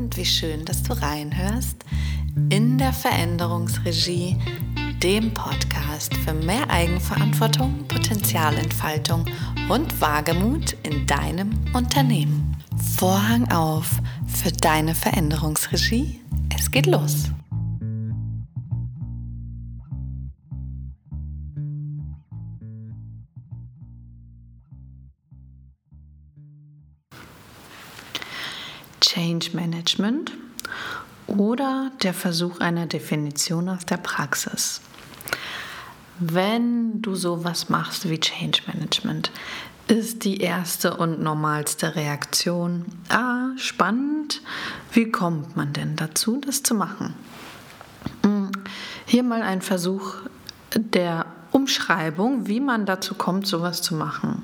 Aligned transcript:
und 0.00 0.16
wie 0.16 0.24
schön, 0.24 0.64
dass 0.64 0.82
du 0.82 0.94
reinhörst 0.94 1.84
in 2.48 2.78
der 2.78 2.92
Veränderungsregie, 2.92 4.36
dem 5.02 5.34
Podcast 5.34 6.14
für 6.16 6.32
mehr 6.32 6.70
Eigenverantwortung, 6.70 7.86
Potenzialentfaltung 7.86 9.26
und 9.68 10.00
Wagemut 10.00 10.74
in 10.84 11.06
deinem 11.06 11.50
Unternehmen. 11.74 12.56
Vorhang 12.96 13.50
auf 13.52 14.00
für 14.26 14.50
deine 14.50 14.94
Veränderungsregie. 14.94 16.20
Es 16.56 16.70
geht 16.70 16.86
los. 16.86 17.30
Change 29.40 29.56
Management 29.56 30.32
oder 31.26 31.90
der 32.02 32.12
Versuch 32.12 32.60
einer 32.60 32.86
Definition 32.86 33.68
aus 33.70 33.86
der 33.86 33.96
Praxis. 33.96 34.82
Wenn 36.18 37.00
du 37.00 37.14
sowas 37.14 37.70
machst 37.70 38.08
wie 38.10 38.20
Change 38.20 38.60
Management, 38.66 39.30
ist 39.88 40.24
die 40.24 40.38
erste 40.38 40.96
und 40.96 41.22
normalste 41.22 41.96
Reaktion, 41.96 42.84
ah, 43.08 43.48
spannend, 43.56 44.42
wie 44.92 45.10
kommt 45.10 45.56
man 45.56 45.72
denn 45.72 45.96
dazu, 45.96 46.40
das 46.44 46.62
zu 46.62 46.74
machen? 46.74 47.14
Hm, 48.22 48.52
hier 49.06 49.22
mal 49.22 49.42
ein 49.42 49.62
Versuch 49.62 50.16
der 50.74 51.24
Umschreibung, 51.50 52.46
wie 52.46 52.60
man 52.60 52.84
dazu 52.84 53.14
kommt, 53.14 53.46
sowas 53.46 53.80
zu 53.80 53.94
machen. 53.94 54.42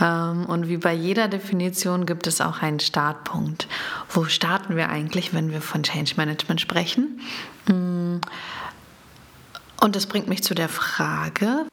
Ähm, 0.00 0.46
und 0.46 0.68
wie 0.68 0.76
bei 0.76 0.92
jeder 0.92 1.28
Definition 1.28 2.06
gibt 2.06 2.26
es 2.26 2.40
auch 2.40 2.62
einen 2.62 2.80
Startpunkt. 2.80 3.68
Wo 4.10 4.24
starten 4.24 4.76
wir 4.76 4.88
eigentlich, 4.88 5.34
wenn 5.34 5.50
wir 5.50 5.60
von 5.60 5.82
Change 5.82 6.14
Management 6.16 6.60
sprechen? 6.60 7.20
Mm. 7.66 8.20
Und 9.80 9.96
das 9.96 10.06
bringt 10.06 10.28
mich 10.28 10.42
zu 10.42 10.54
der 10.54 10.68
Frage, 10.68 11.66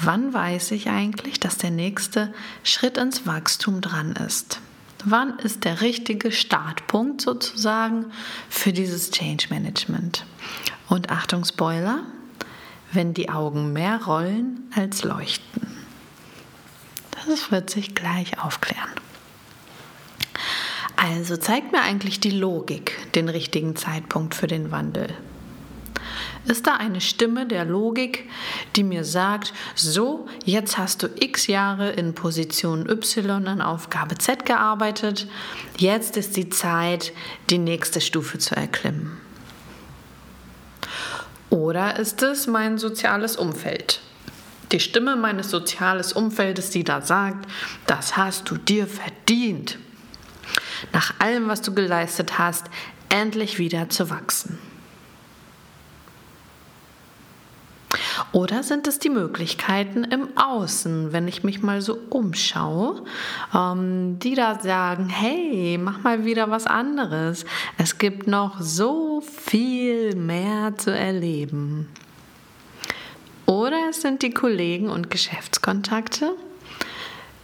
wann 0.00 0.32
weiß 0.32 0.70
ich 0.70 0.88
eigentlich, 0.88 1.40
dass 1.40 1.58
der 1.58 1.70
nächste 1.70 2.32
Schritt 2.62 2.96
ins 2.96 3.26
Wachstum 3.26 3.80
dran 3.80 4.12
ist? 4.12 4.60
Wann 5.04 5.38
ist 5.38 5.64
der 5.64 5.80
richtige 5.80 6.30
Startpunkt 6.30 7.22
sozusagen 7.22 8.06
für 8.48 8.72
dieses 8.72 9.10
Change 9.10 9.46
Management? 9.50 10.26
Und 10.88 11.10
Achtung, 11.10 11.44
Spoiler, 11.44 12.00
wenn 12.92 13.14
die 13.14 13.30
Augen 13.30 13.72
mehr 13.72 14.04
rollen 14.04 14.70
als 14.74 15.04
leuchten. 15.04 15.79
Das 17.30 17.52
wird 17.52 17.70
sich 17.70 17.94
gleich 17.94 18.42
aufklären. 18.42 18.90
Also 20.96 21.36
zeigt 21.36 21.70
mir 21.70 21.80
eigentlich 21.80 22.18
die 22.18 22.32
Logik 22.32 22.98
den 23.14 23.28
richtigen 23.28 23.76
Zeitpunkt 23.76 24.34
für 24.34 24.48
den 24.48 24.72
Wandel. 24.72 25.14
Ist 26.44 26.66
da 26.66 26.74
eine 26.74 27.00
Stimme 27.00 27.46
der 27.46 27.64
Logik, 27.64 28.28
die 28.74 28.82
mir 28.82 29.04
sagt, 29.04 29.52
so, 29.76 30.26
jetzt 30.44 30.76
hast 30.76 31.04
du 31.04 31.08
x 31.20 31.46
Jahre 31.46 31.90
in 31.90 32.16
Position 32.16 32.88
Y 32.88 33.46
an 33.46 33.60
Aufgabe 33.60 34.18
Z 34.18 34.44
gearbeitet, 34.44 35.28
jetzt 35.78 36.16
ist 36.16 36.36
die 36.36 36.50
Zeit, 36.50 37.12
die 37.48 37.58
nächste 37.58 38.00
Stufe 38.00 38.38
zu 38.38 38.56
erklimmen? 38.56 39.20
Oder 41.48 41.96
ist 41.96 42.24
es 42.24 42.48
mein 42.48 42.76
soziales 42.76 43.36
Umfeld? 43.36 44.00
Die 44.72 44.80
Stimme 44.80 45.16
meines 45.16 45.50
sozialen 45.50 46.04
Umfeldes, 46.14 46.70
die 46.70 46.84
da 46.84 47.00
sagt, 47.02 47.46
das 47.86 48.16
hast 48.16 48.50
du 48.50 48.56
dir 48.56 48.86
verdient. 48.86 49.78
Nach 50.92 51.14
allem, 51.18 51.48
was 51.48 51.62
du 51.62 51.74
geleistet 51.74 52.38
hast, 52.38 52.66
endlich 53.08 53.58
wieder 53.58 53.88
zu 53.88 54.10
wachsen. 54.10 54.58
Oder 58.32 58.62
sind 58.62 58.86
es 58.86 59.00
die 59.00 59.10
Möglichkeiten 59.10 60.04
im 60.04 60.36
Außen, 60.36 61.12
wenn 61.12 61.26
ich 61.26 61.42
mich 61.42 61.62
mal 61.62 61.80
so 61.80 61.98
umschaue, 62.10 63.02
ähm, 63.52 64.20
die 64.20 64.36
da 64.36 64.60
sagen, 64.60 65.08
hey, 65.08 65.78
mach 65.82 66.04
mal 66.04 66.24
wieder 66.24 66.48
was 66.48 66.66
anderes. 66.66 67.44
Es 67.76 67.98
gibt 67.98 68.28
noch 68.28 68.60
so 68.60 69.20
viel 69.20 70.14
mehr 70.14 70.76
zu 70.76 70.96
erleben. 70.96 71.88
Oder 73.50 73.88
es 73.90 74.00
sind 74.00 74.22
die 74.22 74.30
Kollegen 74.30 74.88
und 74.88 75.10
Geschäftskontakte, 75.10 76.36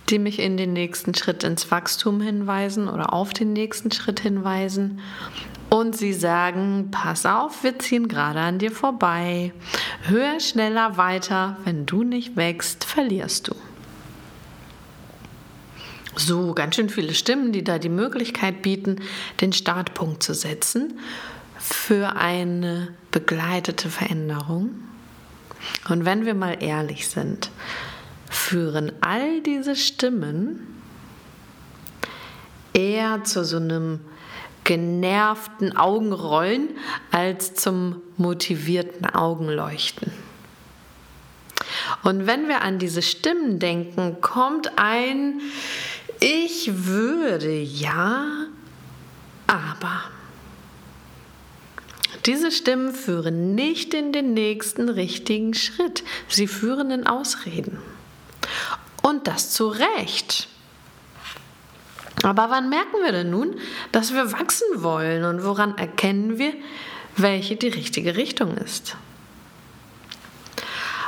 die 0.09 0.21
mich 0.21 0.39
in 0.39 0.57
den 0.57 0.73
nächsten 0.73 1.17
Schritt 1.17 1.43
ins 1.43 1.73
Wachstum 1.73 2.21
hinweisen 2.21 2.89
oder 2.89 3.13
auf 3.13 3.33
den 3.33 3.53
nächsten 3.53 3.91
Schritt 3.91 4.21
hinweisen. 4.21 5.01
Und 5.69 5.97
sie 5.97 6.13
sagen, 6.13 6.93
pass 6.93 7.27
auf, 7.27 7.65
wir 7.65 7.81
ziehen 7.81 8.07
gerade 8.07 8.39
an 8.39 8.61
dir 8.61 8.71
vorbei. 8.71 9.53
Höher, 10.03 10.39
schneller, 10.39 10.97
weiter. 10.97 11.57
Wenn 11.65 11.87
du 11.87 12.05
nicht 12.05 12.37
wächst, 12.37 12.85
verlierst 12.85 13.49
du. 13.49 13.57
So, 16.15 16.55
ganz 16.55 16.77
schön 16.77 16.89
viele 16.89 17.15
Stimmen, 17.15 17.51
die 17.51 17.65
da 17.65 17.81
die 17.81 17.89
Möglichkeit 17.89 18.63
bieten, 18.63 19.01
den 19.41 19.53
Startpunkt 19.53 20.23
zu 20.23 20.35
setzen 20.35 21.01
für 21.59 22.15
eine 22.15 22.95
begleitete 23.11 23.91
Veränderung. 23.91 24.71
Und 25.89 26.05
wenn 26.05 26.25
wir 26.25 26.35
mal 26.35 26.63
ehrlich 26.63 27.09
sind, 27.09 27.51
führen 28.31 28.93
all 29.01 29.41
diese 29.41 29.77
Stimmen 29.77 30.67
eher 32.73 33.25
zu 33.25 33.45
so 33.45 33.57
einem 33.57 34.01
genervten 34.65 35.77
Augenrollen 35.77 36.71
als 37.13 37.55
zum 37.55 38.03
motivierten 38.17 39.07
Augenleuchten. 39.07 40.13
Und 42.03 42.27
wenn 42.27 42.49
wir 42.49 42.63
an 42.63 42.79
diese 42.79 43.03
Stimmen 43.03 43.59
denken, 43.59 44.21
kommt 44.21 44.73
ein 44.77 45.41
Ich 46.21 46.87
würde 46.87 47.53
ja, 47.53 48.47
aber. 49.47 50.16
Diese 52.27 52.51
Stimmen 52.51 52.93
führen 52.93 53.55
nicht 53.55 53.95
in 53.95 54.13
den 54.13 54.35
nächsten 54.35 54.89
richtigen 54.89 55.55
Schritt. 55.55 56.03
Sie 56.29 56.49
führen 56.49 56.91
in 56.91 57.07
Ausreden. 57.07 57.79
Und 59.03 59.29
das 59.29 59.53
zu 59.53 59.69
Recht. 59.69 60.49
Aber 62.25 62.51
wann 62.51 62.69
merken 62.69 62.97
wir 63.05 63.13
denn 63.13 63.31
nun, 63.31 63.57
dass 63.93 64.13
wir 64.13 64.33
wachsen 64.33 64.67
wollen 64.83 65.25
und 65.25 65.45
woran 65.45 65.79
erkennen 65.79 66.39
wir, 66.39 66.53
welche 67.17 67.57
die 67.57 67.69
richtige 67.69 68.17
Richtung 68.17 68.57
ist? 68.57 68.97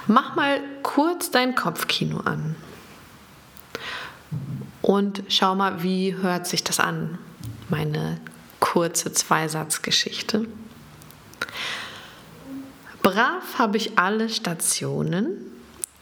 Mach 0.06 0.36
mal 0.36 0.60
kurz 0.82 1.30
dein 1.30 1.54
Kopfkino 1.54 2.20
an 2.20 2.54
und 4.80 5.22
schau 5.28 5.54
mal, 5.54 5.82
wie 5.82 6.14
hört 6.14 6.46
sich 6.46 6.62
das 6.62 6.78
an, 6.80 7.18
meine 7.68 8.20
kurze 8.60 9.12
Zweisatzgeschichte. 9.12 10.46
Brav 13.08 13.58
habe 13.58 13.78
ich 13.78 13.98
alle 13.98 14.28
Stationen 14.28 15.50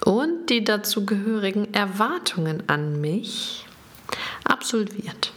und 0.04 0.50
die 0.50 0.64
dazugehörigen 0.64 1.72
Erwartungen 1.72 2.64
an 2.68 3.00
mich 3.00 3.64
absolviert. 4.42 5.32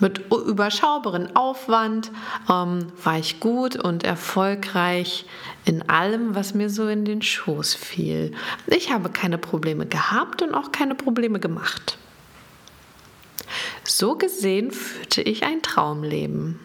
Mit 0.00 0.18
überschaubaren 0.30 1.34
Aufwand 1.34 2.10
ähm, 2.50 2.92
war 3.02 3.18
ich 3.18 3.40
gut 3.40 3.76
und 3.76 4.04
erfolgreich 4.04 5.24
in 5.64 5.88
allem, 5.88 6.34
was 6.34 6.52
mir 6.52 6.68
so 6.68 6.86
in 6.86 7.06
den 7.06 7.22
Schoß 7.22 7.72
fiel. 7.72 8.32
Ich 8.66 8.92
habe 8.92 9.08
keine 9.08 9.38
Probleme 9.38 9.86
gehabt 9.86 10.42
und 10.42 10.52
auch 10.52 10.70
keine 10.70 10.94
Probleme 10.94 11.40
gemacht. 11.40 11.96
So 13.84 14.16
gesehen 14.16 14.70
führte 14.70 15.22
ich 15.22 15.44
ein 15.44 15.62
Traumleben. 15.62 16.60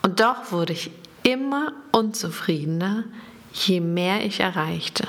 Und 0.00 0.18
doch 0.18 0.50
wurde 0.50 0.72
ich 0.72 0.90
immer 1.22 1.72
unzufriedener, 1.92 3.04
je 3.52 3.80
mehr 3.80 4.24
ich 4.24 4.40
erreichte. 4.40 5.06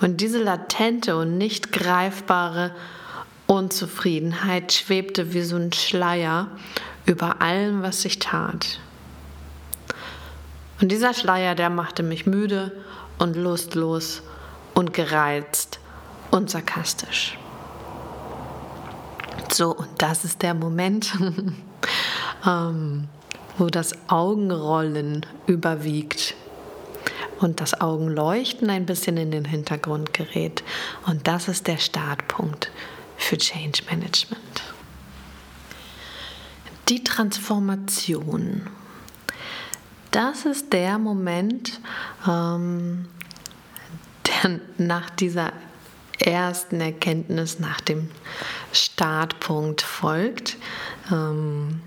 Und 0.00 0.20
diese 0.20 0.42
latente 0.42 1.16
und 1.16 1.38
nicht 1.38 1.72
greifbare 1.72 2.74
Unzufriedenheit 3.46 4.72
schwebte 4.72 5.32
wie 5.32 5.42
so 5.42 5.56
ein 5.56 5.72
Schleier 5.72 6.48
über 7.06 7.40
allem, 7.42 7.82
was 7.82 8.04
ich 8.04 8.18
tat. 8.18 8.80
Und 10.80 10.90
dieser 10.90 11.14
Schleier, 11.14 11.54
der 11.54 11.70
machte 11.70 12.02
mich 12.02 12.26
müde 12.26 12.72
und 13.18 13.36
lustlos 13.36 14.22
und 14.74 14.92
gereizt 14.92 15.78
und 16.30 16.50
sarkastisch. 16.50 17.38
So, 19.52 19.70
und 19.70 19.88
das 19.98 20.24
ist 20.24 20.42
der 20.42 20.54
Moment, 20.54 21.12
ähm, 22.46 23.08
wo 23.58 23.66
das 23.66 23.94
Augenrollen 24.08 25.24
überwiegt 25.46 26.34
und 27.40 27.60
das 27.60 27.80
Augenleuchten 27.80 28.70
ein 28.70 28.86
bisschen 28.86 29.16
in 29.16 29.30
den 29.30 29.44
Hintergrund 29.44 30.12
gerät. 30.12 30.62
Und 31.06 31.26
das 31.26 31.48
ist 31.48 31.66
der 31.66 31.78
Startpunkt 31.78 32.70
für 33.16 33.38
Change 33.38 33.82
Management. 33.90 34.62
Die 36.88 37.02
Transformation. 37.02 38.68
Das 40.10 40.44
ist 40.44 40.72
der 40.72 40.98
Moment, 40.98 41.80
ähm, 42.28 43.08
der 44.26 44.60
nach 44.78 45.10
dieser 45.10 45.52
ersten 46.18 46.80
Erkenntnis, 46.80 47.58
nach 47.58 47.80
dem 47.80 48.10
Startpunkt 48.72 49.82
folgt. 49.82 50.56
Ähm, 51.10 51.80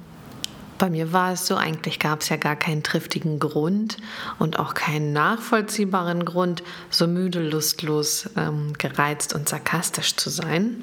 bei 0.77 0.89
mir 0.89 1.11
war 1.13 1.33
es 1.33 1.47
so, 1.47 1.55
eigentlich 1.55 1.99
gab 1.99 2.21
es 2.21 2.29
ja 2.29 2.37
gar 2.37 2.55
keinen 2.55 2.83
triftigen 2.83 3.39
Grund 3.39 3.97
und 4.39 4.59
auch 4.59 4.73
keinen 4.73 5.13
nachvollziehbaren 5.13 6.25
Grund, 6.25 6.63
so 6.89 7.07
müde, 7.07 7.47
lustlos, 7.47 8.29
ähm, 8.35 8.73
gereizt 8.77 9.33
und 9.33 9.49
sarkastisch 9.49 10.15
zu 10.15 10.29
sein. 10.29 10.81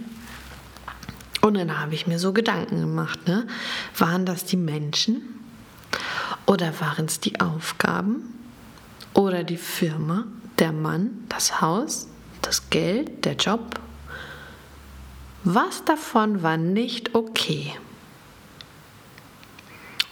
Und 1.41 1.55
dann 1.55 1.79
habe 1.79 1.95
ich 1.95 2.07
mir 2.07 2.19
so 2.19 2.33
Gedanken 2.33 2.81
gemacht, 2.81 3.27
ne? 3.29 3.47
waren 3.99 4.25
das 4.25 4.45
die 4.45 4.57
Menschen 4.57 5.23
oder 6.47 6.81
waren 6.81 7.05
es 7.07 7.21
die 7.21 7.41
Aufgaben 7.41 8.35
oder 9.13 9.45
die 9.45 9.59
Firma, 9.59 10.25
der 10.59 10.73
Mann, 10.73 11.25
das 11.29 11.61
Haus, 11.61 12.09
das 12.43 12.71
Geld, 12.71 13.25
der 13.25 13.35
Job? 13.35 13.79
Was 15.45 15.85
davon 15.85 16.43
war 16.43 16.57
nicht 16.57 17.15
okay? 17.15 17.75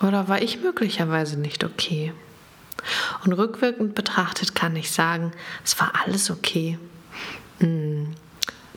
Oder 0.03 0.29
war 0.29 0.43
ich 0.43 0.61
möglicherweise 0.61 1.39
nicht 1.39 1.65
okay? 1.65 2.13
Und 3.25 3.33
rückwirkend 3.33 3.95
betrachtet 3.95 4.55
kann 4.55 4.75
ich 4.75 4.91
sagen, 4.91 5.33
es 5.65 5.79
war 5.79 5.93
alles 6.05 6.31
okay. 6.31 6.79
Hm. 7.61 8.15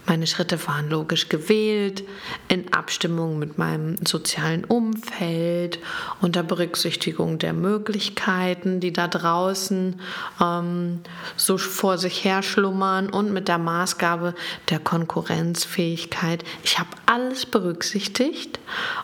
Meine 0.07 0.27
Schritte 0.27 0.67
waren 0.67 0.89
logisch 0.89 1.29
gewählt, 1.29 2.03
in 2.47 2.71
Abstimmung 2.71 3.39
mit 3.39 3.57
meinem 3.57 3.97
sozialen 4.05 4.63
Umfeld, 4.63 5.79
unter 6.21 6.43
Berücksichtigung 6.43 7.39
der 7.39 7.53
Möglichkeiten, 7.53 8.79
die 8.79 8.93
da 8.93 9.07
draußen 9.07 9.99
ähm, 10.39 10.99
so 11.37 11.57
vor 11.57 11.97
sich 11.97 12.23
her 12.23 12.43
schlummern 12.43 13.09
und 13.09 13.33
mit 13.33 13.47
der 13.47 13.57
Maßgabe 13.57 14.35
der 14.69 14.79
Konkurrenzfähigkeit. 14.79 16.43
Ich 16.63 16.77
habe 16.77 16.89
alles 17.07 17.47
berücksichtigt. 17.47 18.59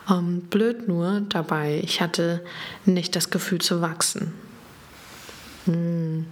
Ähm, 0.08 0.42
blöd 0.42 0.86
nur 0.86 1.22
dabei, 1.28 1.80
ich 1.82 2.00
hatte 2.00 2.44
nicht 2.84 3.16
das 3.16 3.30
Gefühl 3.30 3.60
zu 3.60 3.80
wachsen. 3.80 4.34
Hm. 5.64 6.26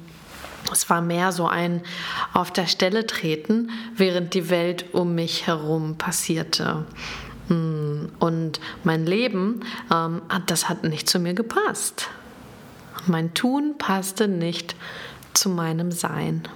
Es 0.80 0.88
war 0.88 1.02
mehr 1.02 1.30
so 1.30 1.46
ein 1.46 1.82
auf 2.32 2.50
der 2.50 2.66
Stelle 2.66 3.06
treten, 3.06 3.70
während 3.96 4.32
die 4.32 4.48
Welt 4.48 4.94
um 4.94 5.14
mich 5.14 5.46
herum 5.46 5.98
passierte. 5.98 6.86
Hm, 7.48 8.10
und 8.18 8.60
mein 8.82 9.04
Leben, 9.04 9.60
ähm, 9.92 10.22
das 10.46 10.70
hat 10.70 10.84
nicht 10.84 11.06
zu 11.06 11.18
mir 11.18 11.34
gepasst. 11.34 12.08
Mein 13.06 13.34
Tun 13.34 13.74
passte 13.76 14.26
nicht 14.26 14.74
zu 15.34 15.50
meinem 15.50 15.92
Sein. 15.92 16.48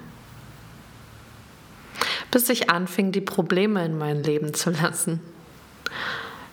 Bis 2.30 2.48
ich 2.48 2.70
anfing, 2.70 3.12
die 3.12 3.20
Probleme 3.20 3.84
in 3.84 3.98
mein 3.98 4.22
Leben 4.22 4.54
zu 4.54 4.70
lassen. 4.70 5.20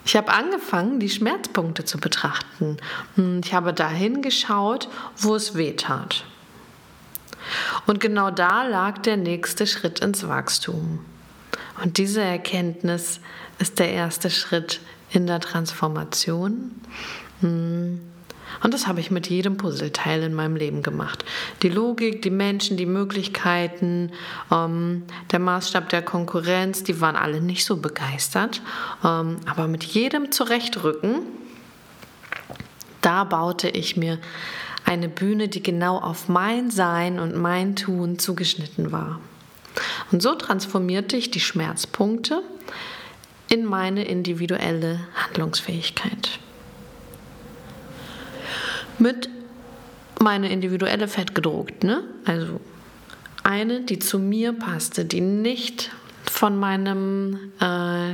Ich 0.04 0.18
habe 0.18 0.34
angefangen, 0.34 1.00
die 1.00 1.10
Schmerzpunkte 1.10 1.86
zu 1.86 2.00
betrachten. 2.00 2.76
Hm, 3.16 3.40
ich 3.46 3.54
habe 3.54 3.72
dahin 3.72 4.22
geschaut, 4.22 4.90
wo 5.16 5.36
es 5.36 5.56
weh 5.56 5.72
tat. 5.72 6.26
Und 7.86 8.00
genau 8.00 8.32
da 8.32 8.64
lag 8.64 9.00
der 9.00 9.18
nächste 9.18 9.68
Schritt 9.68 10.00
ins 10.00 10.28
Wachstum. 10.28 11.00
Und 11.84 11.98
diese 11.98 12.22
Erkenntnis 12.22 13.20
ist 13.60 13.80
der 13.80 13.92
erste 13.92 14.30
Schritt 14.30 14.82
in 15.12 15.28
der 15.28 15.40
Transformation. 15.40 16.72
Hm. 17.42 18.02
Und 18.64 18.74
das 18.74 18.86
habe 18.86 19.00
ich 19.00 19.12
mit 19.12 19.28
jedem 19.28 19.58
Puzzleteil 19.58 20.24
in 20.24 20.34
meinem 20.34 20.56
Leben 20.56 20.84
gemacht. 20.84 21.26
Die 21.62 21.70
Logik, 21.70 22.22
die 22.22 22.30
Menschen, 22.30 22.78
die 22.78 22.86
Möglichkeiten, 22.86 24.12
ähm, 24.52 25.04
der 25.32 25.40
Maßstab 25.40 25.90
der 25.90 26.02
Konkurrenz, 26.02 26.84
die 26.84 27.00
waren 27.02 27.16
alle 27.16 27.42
nicht 27.42 27.66
so 27.66 27.78
begeistert. 27.78 28.62
Ähm, 29.04 29.38
aber 29.46 29.68
mit 29.68 29.84
jedem 29.84 30.32
Zurechtrücken, 30.32 31.22
da 33.02 33.24
baute 33.24 33.70
ich 33.70 33.98
mir 33.98 34.20
eine 34.86 35.10
Bühne, 35.10 35.48
die 35.48 35.64
genau 35.64 35.98
auf 35.98 36.28
mein 36.28 36.72
Sein 36.72 37.20
und 37.20 37.36
mein 37.36 37.76
Tun 37.76 38.20
zugeschnitten 38.20 38.92
war. 38.92 39.20
Und 40.12 40.22
so 40.22 40.36
transformierte 40.36 41.16
ich 41.16 41.32
die 41.32 41.40
Schmerzpunkte 41.40 42.42
in 43.50 43.66
meine 43.66 44.06
individuelle 44.06 45.00
Handlungsfähigkeit. 45.16 46.40
Mit 48.98 49.30
meine 50.20 50.52
individuelle 50.52 51.08
Fett 51.08 51.34
gedruckt, 51.34 51.84
ne? 51.84 52.04
Also 52.26 52.60
eine, 53.44 53.82
die 53.82 54.00
zu 54.00 54.20
mir 54.20 54.54
passte, 54.54 55.06
die 55.06 55.22
nicht 55.22 55.92
von 56.30 56.60
meinem 56.60 57.52
äh, 57.60 58.14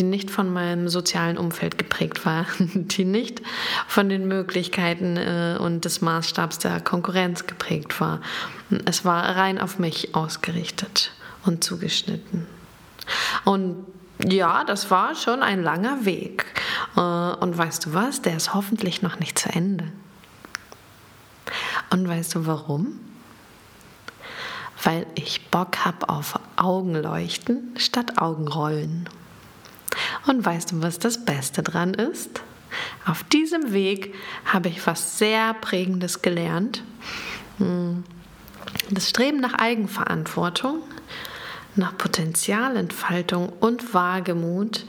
die 0.00 0.06
nicht 0.06 0.30
von 0.30 0.50
meinem 0.50 0.88
sozialen 0.88 1.36
Umfeld 1.36 1.76
geprägt 1.76 2.24
war, 2.24 2.46
die 2.58 3.04
nicht 3.04 3.42
von 3.86 4.08
den 4.08 4.26
Möglichkeiten 4.26 5.18
äh, 5.18 5.58
und 5.60 5.84
des 5.84 6.00
Maßstabs 6.00 6.58
der 6.58 6.80
Konkurrenz 6.80 7.46
geprägt 7.46 8.00
war. 8.00 8.22
Es 8.86 9.04
war 9.04 9.22
rein 9.36 9.60
auf 9.60 9.78
mich 9.78 10.14
ausgerichtet 10.14 11.12
und 11.44 11.62
zugeschnitten. 11.62 12.46
Und 13.44 13.84
ja, 14.24 14.64
das 14.64 14.90
war 14.90 15.14
schon 15.14 15.42
ein 15.42 15.62
langer 15.62 16.06
Weg. 16.06 16.46
Äh, 16.96 17.00
und 17.00 17.58
weißt 17.58 17.86
du 17.86 17.92
was? 17.92 18.22
Der 18.22 18.38
ist 18.38 18.54
hoffentlich 18.54 19.02
noch 19.02 19.18
nicht 19.18 19.38
zu 19.38 19.50
Ende. 19.50 19.92
Und 21.90 22.08
weißt 22.08 22.36
du 22.36 22.46
warum? 22.46 23.00
Weil 24.82 25.06
ich 25.14 25.50
Bock 25.50 25.84
habe 25.84 26.08
auf 26.08 26.40
Augenleuchten 26.56 27.74
statt 27.76 28.16
Augenrollen. 28.16 29.06
Und 30.26 30.44
weißt 30.44 30.72
du, 30.72 30.82
was 30.82 30.98
das 30.98 31.24
Beste 31.24 31.62
dran 31.62 31.94
ist? 31.94 32.42
Auf 33.06 33.24
diesem 33.24 33.72
Weg 33.72 34.14
habe 34.44 34.68
ich 34.68 34.86
was 34.86 35.18
sehr 35.18 35.54
Prägendes 35.54 36.22
gelernt. 36.22 36.82
Hm. 37.58 38.04
Das 38.90 39.08
Streben 39.08 39.40
nach 39.40 39.54
Eigenverantwortung, 39.54 40.82
nach 41.76 41.96
Potenzialentfaltung 41.96 43.52
und 43.60 43.94
Wagemut 43.94 44.84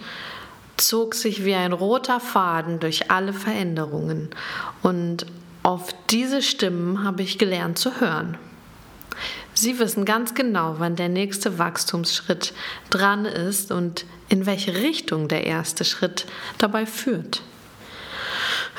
zog 0.77 1.15
sich 1.15 1.45
wie 1.45 1.53
ein 1.53 1.73
roter 1.73 2.19
Faden 2.19 2.79
durch 2.79 3.11
alle 3.11 3.33
Veränderungen. 3.33 4.29
Und 4.81 5.25
auf 5.63 5.93
diese 6.09 6.41
Stimmen 6.41 7.03
habe 7.03 7.21
ich 7.21 7.37
gelernt 7.37 7.77
zu 7.77 7.99
hören. 7.99 8.37
Sie 9.53 9.79
wissen 9.79 10.05
ganz 10.05 10.33
genau, 10.33 10.75
wann 10.77 10.95
der 10.95 11.09
nächste 11.09 11.57
Wachstumsschritt 11.57 12.53
dran 12.89 13.25
ist 13.25 13.71
und 13.71 14.05
in 14.29 14.45
welche 14.45 14.75
Richtung 14.75 15.27
der 15.27 15.45
erste 15.45 15.83
Schritt 15.83 16.25
dabei 16.57 16.85
führt. 16.85 17.41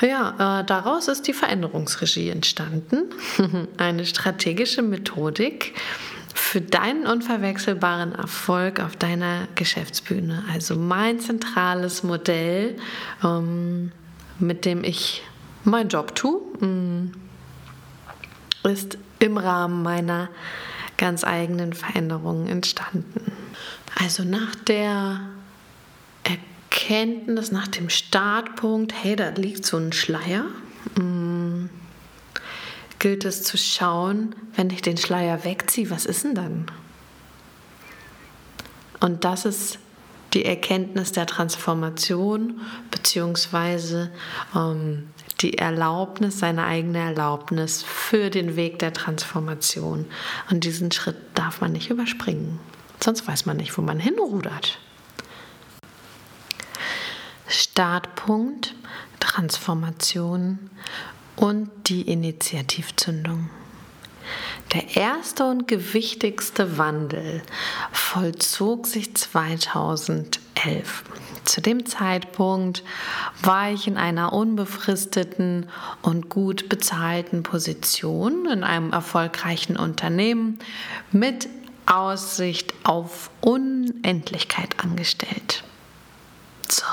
Ja, 0.01 0.59
äh, 0.61 0.65
daraus 0.65 1.07
ist 1.07 1.27
die 1.27 1.33
Veränderungsregie 1.33 2.29
entstanden. 2.29 3.03
Eine 3.77 4.05
strategische 4.05 4.81
Methodik 4.81 5.75
für 6.33 6.61
deinen 6.61 7.05
unverwechselbaren 7.05 8.13
Erfolg 8.13 8.79
auf 8.79 8.95
deiner 8.95 9.47
Geschäftsbühne. 9.55 10.43
Also 10.51 10.75
mein 10.75 11.19
zentrales 11.19 12.03
Modell, 12.03 12.75
ähm, 13.23 13.91
mit 14.39 14.65
dem 14.65 14.83
ich 14.83 15.23
meinen 15.63 15.89
Job 15.89 16.15
tue, 16.15 16.41
mm, 16.59 17.11
ist 18.67 18.97
im 19.23 19.37
Rahmen 19.37 19.83
meiner 19.83 20.29
ganz 20.97 21.23
eigenen 21.23 21.73
Veränderungen 21.73 22.47
entstanden. 22.47 23.31
Also 23.99 24.23
nach 24.23 24.55
der 24.55 25.21
Erkenntnis, 26.23 27.51
nach 27.51 27.67
dem 27.67 27.89
Startpunkt, 27.89 28.93
hey, 28.93 29.15
da 29.15 29.29
liegt 29.29 29.65
so 29.65 29.77
ein 29.77 29.93
Schleier, 29.93 30.45
mm, 30.95 31.69
gilt 32.99 33.25
es 33.25 33.43
zu 33.43 33.57
schauen, 33.57 34.35
wenn 34.55 34.69
ich 34.69 34.81
den 34.81 34.97
Schleier 34.97 35.43
wegziehe, 35.43 35.89
was 35.89 36.05
ist 36.05 36.23
denn 36.23 36.35
dann? 36.35 36.65
Und 38.99 39.23
das 39.25 39.45
ist 39.45 39.79
die 40.33 40.45
Erkenntnis 40.45 41.11
der 41.11 41.27
Transformation 41.27 42.61
beziehungsweise 42.89 44.11
ähm, 44.55 45.09
die 45.43 45.57
Erlaubnis, 45.57 46.39
seine 46.39 46.65
eigene 46.65 46.99
Erlaubnis 46.99 47.83
für 47.83 48.29
den 48.29 48.55
Weg 48.55 48.79
der 48.79 48.93
Transformation. 48.93 50.05
Und 50.49 50.63
diesen 50.63 50.91
Schritt 50.91 51.17
darf 51.35 51.61
man 51.61 51.73
nicht 51.73 51.89
überspringen. 51.89 52.59
Sonst 53.03 53.27
weiß 53.27 53.45
man 53.45 53.57
nicht, 53.57 53.77
wo 53.77 53.81
man 53.81 53.99
hinrudert. 53.99 54.79
Startpunkt, 57.47 58.73
Transformation 59.19 60.69
und 61.35 61.69
die 61.87 62.03
Initiativzündung. 62.03 63.49
Der 64.73 64.95
erste 64.95 65.43
und 65.45 65.67
gewichtigste 65.67 66.77
Wandel 66.77 67.43
vollzog 67.91 68.87
sich 68.87 69.13
2011. 69.15 71.03
Zu 71.45 71.61
dem 71.61 71.85
Zeitpunkt 71.85 72.83
war 73.41 73.71
ich 73.71 73.87
in 73.87 73.97
einer 73.97 74.33
unbefristeten 74.33 75.67
und 76.01 76.29
gut 76.29 76.69
bezahlten 76.69 77.43
Position 77.43 78.45
in 78.45 78.63
einem 78.63 78.93
erfolgreichen 78.93 79.75
Unternehmen 79.75 80.59
mit 81.11 81.49
Aussicht 81.85 82.73
auf 82.83 83.29
Unendlichkeit 83.41 84.81
angestellt. 84.81 85.63
So. 86.69 86.85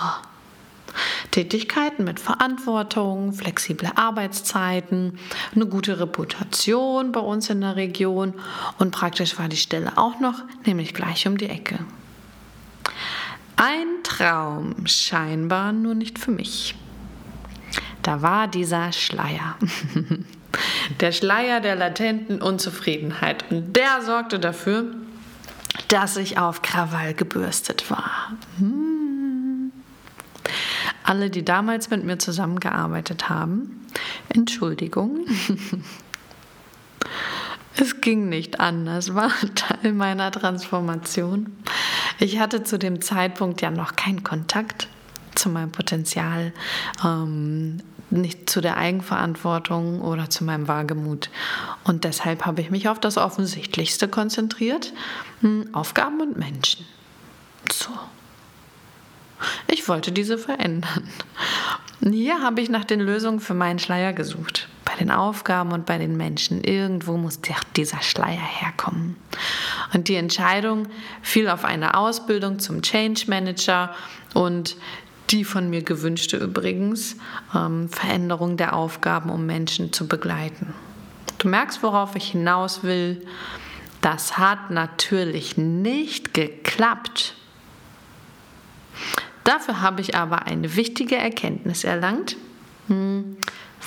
Tätigkeiten 1.30 2.02
mit 2.02 2.18
Verantwortung, 2.18 3.32
flexible 3.32 3.92
Arbeitszeiten, 3.94 5.18
eine 5.54 5.66
gute 5.66 6.00
Reputation 6.00 7.12
bei 7.12 7.20
uns 7.20 7.48
in 7.48 7.60
der 7.60 7.76
Region 7.76 8.34
und 8.78 8.90
praktisch 8.90 9.38
war 9.38 9.48
die 9.48 9.56
Stelle 9.56 9.96
auch 9.96 10.18
noch, 10.18 10.42
nämlich 10.66 10.92
gleich 10.92 11.28
um 11.28 11.38
die 11.38 11.48
Ecke. 11.48 11.78
Ein 13.62 14.02
Traum, 14.04 14.86
scheinbar 14.86 15.72
nur 15.72 15.94
nicht 15.94 16.18
für 16.18 16.30
mich. 16.30 16.74
Da 18.00 18.22
war 18.22 18.48
dieser 18.48 18.90
Schleier. 18.90 19.58
Der 21.00 21.12
Schleier 21.12 21.60
der 21.60 21.76
latenten 21.76 22.42
Unzufriedenheit. 22.42 23.44
Und 23.50 23.76
der 23.76 24.02
sorgte 24.02 24.40
dafür, 24.40 24.86
dass 25.88 26.16
ich 26.16 26.38
auf 26.38 26.62
Krawall 26.62 27.14
gebürstet 27.14 27.88
war. 27.90 28.32
Hm. 28.58 29.70
Alle, 31.04 31.30
die 31.30 31.44
damals 31.44 31.90
mit 31.90 32.02
mir 32.02 32.18
zusammengearbeitet 32.18 33.28
haben, 33.28 33.86
Entschuldigung. 34.30 35.26
Es 37.76 38.02
ging 38.02 38.28
nicht 38.28 38.60
anders, 38.60 39.14
war 39.14 39.30
Teil 39.54 39.92
meiner 39.92 40.30
Transformation. 40.30 41.56
Ich 42.20 42.38
hatte 42.38 42.62
zu 42.62 42.78
dem 42.78 43.00
Zeitpunkt 43.00 43.62
ja 43.62 43.70
noch 43.70 43.96
keinen 43.96 44.22
Kontakt 44.22 44.88
zu 45.34 45.48
meinem 45.48 45.72
Potenzial, 45.72 46.52
ähm, 47.02 47.78
nicht 48.10 48.50
zu 48.50 48.60
der 48.60 48.76
Eigenverantwortung 48.76 50.02
oder 50.02 50.28
zu 50.28 50.44
meinem 50.44 50.68
Wagemut. 50.68 51.30
Und 51.82 52.04
deshalb 52.04 52.44
habe 52.44 52.60
ich 52.60 52.70
mich 52.70 52.90
auf 52.90 53.00
das 53.00 53.16
Offensichtlichste 53.16 54.06
konzentriert, 54.06 54.92
hm, 55.40 55.70
Aufgaben 55.72 56.20
und 56.20 56.36
Menschen. 56.36 56.84
So. 57.72 57.90
Ich 59.66 59.88
wollte 59.88 60.12
diese 60.12 60.36
verändern. 60.36 61.08
Hier 62.02 62.42
habe 62.42 62.60
ich 62.60 62.68
nach 62.68 62.84
den 62.84 63.00
Lösungen 63.00 63.40
für 63.40 63.54
meinen 63.54 63.78
Schleier 63.78 64.12
gesucht 64.12 64.68
den 65.00 65.10
Aufgaben 65.10 65.72
und 65.72 65.86
bei 65.86 65.98
den 65.98 66.16
Menschen. 66.16 66.62
Irgendwo 66.62 67.16
muss 67.16 67.40
dieser 67.76 68.02
Schleier 68.02 68.40
herkommen. 68.40 69.16
Und 69.92 70.08
die 70.08 70.14
Entscheidung 70.14 70.86
fiel 71.22 71.48
auf 71.48 71.64
eine 71.64 71.94
Ausbildung 71.94 72.58
zum 72.58 72.82
Change 72.82 73.24
Manager 73.26 73.94
und 74.34 74.76
die 75.30 75.44
von 75.44 75.70
mir 75.70 75.82
gewünschte 75.82 76.36
übrigens 76.36 77.16
ähm, 77.54 77.88
Veränderung 77.88 78.56
der 78.56 78.74
Aufgaben, 78.74 79.30
um 79.30 79.46
Menschen 79.46 79.92
zu 79.92 80.06
begleiten. 80.06 80.74
Du 81.38 81.48
merkst, 81.48 81.82
worauf 81.82 82.16
ich 82.16 82.32
hinaus 82.32 82.82
will. 82.82 83.24
Das 84.00 84.38
hat 84.38 84.70
natürlich 84.70 85.56
nicht 85.56 86.34
geklappt. 86.34 87.34
Dafür 89.44 89.80
habe 89.80 90.00
ich 90.00 90.14
aber 90.16 90.46
eine 90.46 90.76
wichtige 90.76 91.16
Erkenntnis 91.16 91.84
erlangt. 91.84 92.36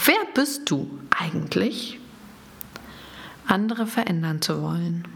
Wer 0.06 0.26
bist 0.34 0.70
du 0.72 1.00
eigentlich, 1.10 2.00
andere 3.48 3.86
verändern 3.88 4.42
zu 4.42 4.62
wollen? 4.62 5.08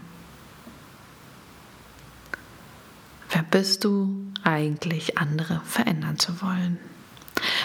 Wer 3.30 3.42
bist 3.42 3.84
du 3.84 4.32
eigentlich, 4.44 5.18
andere 5.18 5.60
verändern 5.64 6.18
zu 6.18 6.40
wollen? 6.40 6.78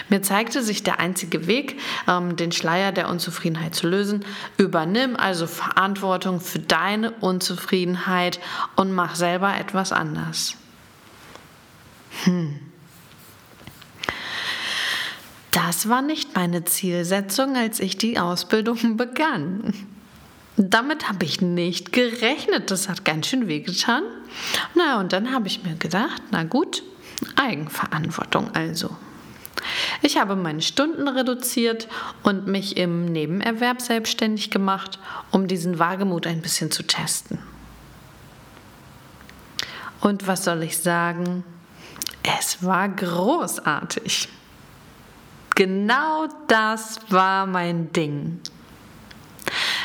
Mir 0.08 0.22
zeigte 0.22 0.62
sich 0.62 0.82
der 0.82 1.00
einzige 1.00 1.46
Weg, 1.46 1.80
ähm, 2.06 2.36
den 2.36 2.52
Schleier 2.52 2.92
der 2.92 3.08
Unzufriedenheit 3.08 3.74
zu 3.74 3.88
lösen. 3.88 4.24
Übernimm 4.56 5.16
also 5.16 5.46
Verantwortung 5.46 6.40
für 6.40 6.58
deine 6.58 7.10
Unzufriedenheit 7.12 8.40
und 8.76 8.92
mach 8.92 9.14
selber 9.14 9.56
etwas 9.56 9.92
anders. 9.92 10.56
Hm. 12.24 12.60
Das 15.54 15.88
war 15.88 16.02
nicht 16.02 16.34
meine 16.34 16.64
Zielsetzung, 16.64 17.56
als 17.56 17.78
ich 17.78 17.96
die 17.96 18.18
Ausbildung 18.18 18.96
begann. 18.96 19.72
Damit 20.56 21.08
habe 21.08 21.24
ich 21.24 21.40
nicht 21.40 21.92
gerechnet. 21.92 22.72
Das 22.72 22.88
hat 22.88 23.04
ganz 23.04 23.28
schön 23.28 23.46
wehgetan. 23.46 24.02
Na, 24.74 24.98
und 24.98 25.12
dann 25.12 25.32
habe 25.32 25.46
ich 25.46 25.62
mir 25.62 25.76
gedacht, 25.76 26.22
na 26.32 26.42
gut, 26.42 26.82
Eigenverantwortung 27.36 28.52
also. 28.52 28.96
Ich 30.02 30.18
habe 30.18 30.34
meine 30.34 30.60
Stunden 30.60 31.06
reduziert 31.06 31.86
und 32.24 32.48
mich 32.48 32.76
im 32.76 33.04
Nebenerwerb 33.04 33.80
selbstständig 33.80 34.50
gemacht, 34.50 34.98
um 35.30 35.46
diesen 35.46 35.78
Wagemut 35.78 36.26
ein 36.26 36.42
bisschen 36.42 36.72
zu 36.72 36.82
testen. 36.82 37.38
Und 40.00 40.26
was 40.26 40.42
soll 40.42 40.64
ich 40.64 40.78
sagen? 40.78 41.44
Es 42.40 42.64
war 42.64 42.88
großartig. 42.88 44.28
Genau 45.54 46.26
das 46.48 47.00
war 47.10 47.46
mein 47.46 47.92
Ding. 47.92 48.40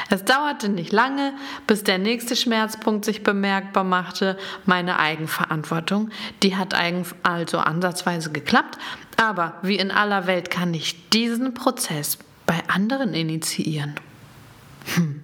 Es 0.10 0.26
dauerte 0.26 0.70
nicht 0.70 0.92
lange, 0.92 1.34
bis 1.68 1.84
der 1.84 2.00
nächste 2.00 2.36
Schmerzpunkt 2.36 3.06
sich 3.06 3.24
bemerkbar 3.24 3.84
machte, 3.84 4.38
meine 4.66 4.98
Eigenverantwortung. 4.98 6.10
Die 6.42 6.56
hat 6.56 6.74
also 6.74 7.60
ansatzweise 7.60 8.32
geklappt, 8.32 8.80
aber 9.18 9.56
wie 9.62 9.76
in 9.78 9.92
aller 9.92 10.26
Welt 10.26 10.50
kann 10.50 10.74
ich 10.74 11.10
diesen 11.10 11.54
Prozess 11.54 12.18
bei 12.48 12.60
anderen 12.68 13.14
initiieren. 13.14 13.96
Hm. 14.96 15.22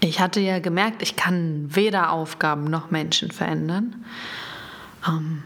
Ich 0.00 0.18
hatte 0.18 0.40
ja 0.40 0.58
gemerkt, 0.58 1.00
ich 1.00 1.14
kann 1.14 1.68
weder 1.68 2.10
Aufgaben 2.10 2.64
noch 2.64 2.90
Menschen 2.90 3.30
verändern, 3.30 4.04
ähm, 5.06 5.44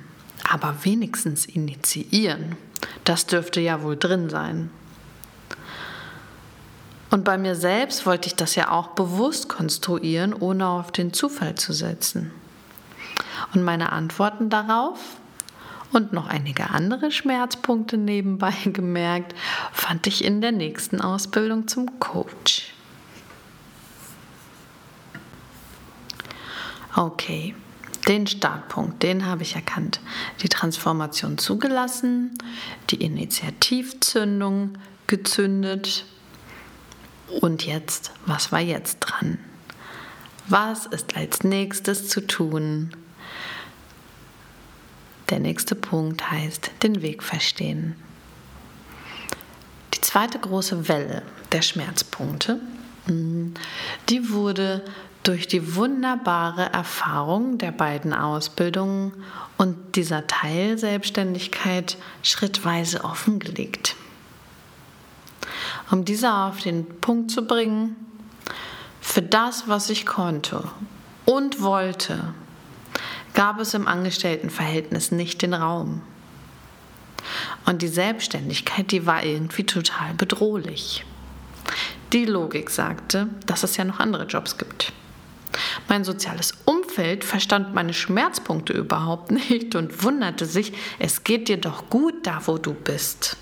aber 0.50 0.85
wenigstens 0.85 1.47
initiieren. 1.47 2.57
Das 3.05 3.26
dürfte 3.26 3.61
ja 3.61 3.83
wohl 3.83 3.97
drin 3.97 4.29
sein. 4.31 4.71
Und 7.11 7.25
bei 7.25 7.38
mir 7.38 7.55
selbst 7.55 8.05
wollte 8.05 8.29
ich 8.29 8.35
das 8.35 8.57
ja 8.57 8.71
auch 8.71 8.88
bewusst 8.88 9.49
konstruieren, 9.49 10.35
ohne 10.35 10.67
auf 10.67 10.93
den 10.93 11.12
Zufall 11.12 11.55
zu 11.55 11.73
setzen. 11.73 12.33
Und 13.55 13.62
meine 13.62 13.93
Antworten 13.93 14.50
darauf 14.50 14.99
und 15.93 16.12
noch 16.12 16.29
einige 16.29 16.71
andere 16.71 17.11
Schmerzpunkte 17.11 17.97
nebenbei 17.97 18.53
gemerkt, 18.65 19.35
fand 19.73 20.07
ich 20.07 20.25
in 20.25 20.41
der 20.41 20.53
nächsten 20.53 21.00
Ausbildung 21.00 21.69
zum 21.69 21.99
Coach. 22.00 22.73
Okay, 26.95 27.55
den 28.09 28.27
Startpunkt, 28.27 29.03
den 29.03 29.27
habe 29.27 29.43
ich 29.43 29.55
erkannt. 29.55 30.01
Die 30.43 30.49
Transformation 30.49 31.39
zugelassen, 31.39 32.39
die 32.91 33.03
Initiativzündung 33.03 34.79
gezündet. 35.07 36.05
Und 37.41 37.67
jetzt, 37.67 38.13
was 38.25 38.53
war 38.53 38.61
jetzt 38.61 39.01
dran? 39.01 39.39
Was 40.49 40.87
ist 40.87 41.17
als 41.17 41.43
nächstes 41.43 42.09
zu 42.09 42.25
tun? 42.25 42.93
Der 45.31 45.41
nächste 45.41 45.75
Punkt 45.75 46.31
heißt 46.31 46.71
den 46.85 47.03
Weg 47.03 47.25
verstehen. 47.25 47.97
Die 49.95 50.01
zweite 50.01 50.39
große 50.39 50.89
Welle 50.89 51.23
der 51.51 51.63
Schmerzpunkte, 51.63 52.61
hm, 53.07 53.55
die 54.09 54.31
wurde 54.31 54.85
durch 55.26 55.49
die 55.49 55.75
wunderbare 55.75 56.73
Erfahrung 56.73 57.59
der 57.59 57.73
beiden 57.73 58.12
Ausbildungen 58.12 59.12
und 59.56 59.97
dieser 59.97 60.28
Teilselbstständigkeit 60.28 61.97
schrittweise 62.23 63.02
offengelegt. 63.02 63.97
Um 65.90 66.04
diese 66.04 66.33
auf 66.33 66.61
den 66.61 66.87
Punkt 67.00 67.33
zu 67.33 67.45
bringen, 67.45 67.97
für 69.00 69.23
das, 69.23 69.66
was 69.66 69.90
ich 69.90 70.06
konnte 70.06 70.62
und 71.25 71.61
wollte, 71.61 72.33
gab 73.35 73.59
es 73.59 73.75
im 73.75 73.88
Angestelltenverhältnis 73.88 75.11
nicht 75.11 75.42
den 75.42 75.54
Raum. 75.54 76.02
Und 77.64 77.83
die 77.83 77.88
Selbstständigkeit, 77.88 78.92
die 78.92 79.06
war 79.06 79.25
irgendwie 79.25 79.64
total 79.64 80.14
bedrohlich. 80.14 81.04
Die 82.12 82.26
Logik 82.26 82.71
sagte, 82.71 83.28
dass 83.47 83.64
es 83.64 83.76
ja 83.76 83.85
noch 83.85 83.99
andere 83.99 84.26
Jobs 84.26 84.56
gibt. 84.56 84.92
Mein 85.89 86.05
soziales 86.05 86.55
Umfeld 86.65 87.25
verstand 87.25 87.75
meine 87.75 87.95
Schmerzpunkte 87.95 88.73
überhaupt 88.73 89.31
nicht 89.51 89.75
und 89.75 90.03
wunderte 90.03 90.47
sich, 90.47 90.73
es 90.99 91.25
geht 91.25 91.49
dir 91.49 91.59
doch 91.59 91.91
gut 91.91 92.27
da, 92.27 92.43
wo 92.47 92.59
du 92.59 92.75
bist. 92.75 93.37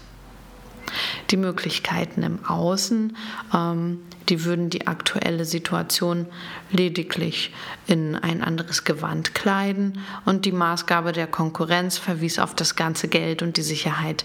Die 1.30 1.36
Möglichkeiten 1.36 2.22
im 2.22 2.44
Außen, 2.44 3.16
ähm, 3.52 4.00
die 4.28 4.44
würden 4.44 4.70
die 4.70 4.86
aktuelle 4.86 5.44
Situation 5.44 6.26
lediglich 6.70 7.52
in 7.86 8.14
ein 8.14 8.42
anderes 8.42 8.84
Gewand 8.84 9.34
kleiden 9.34 9.98
und 10.24 10.44
die 10.44 10.52
Maßgabe 10.52 11.12
der 11.12 11.26
Konkurrenz 11.26 11.98
verwies 11.98 12.38
auf 12.38 12.54
das 12.54 12.76
ganze 12.76 13.08
Geld 13.08 13.42
und 13.42 13.56
die 13.56 13.62
Sicherheit, 13.62 14.24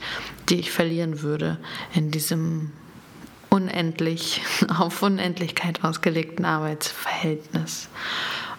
die 0.49 0.59
ich 0.59 0.71
verlieren 0.71 1.21
würde 1.21 1.57
in 1.93 2.11
diesem 2.11 2.71
unendlich, 3.49 4.41
auf 4.77 5.01
Unendlichkeit 5.01 5.83
ausgelegten 5.83 6.45
Arbeitsverhältnis. 6.45 7.89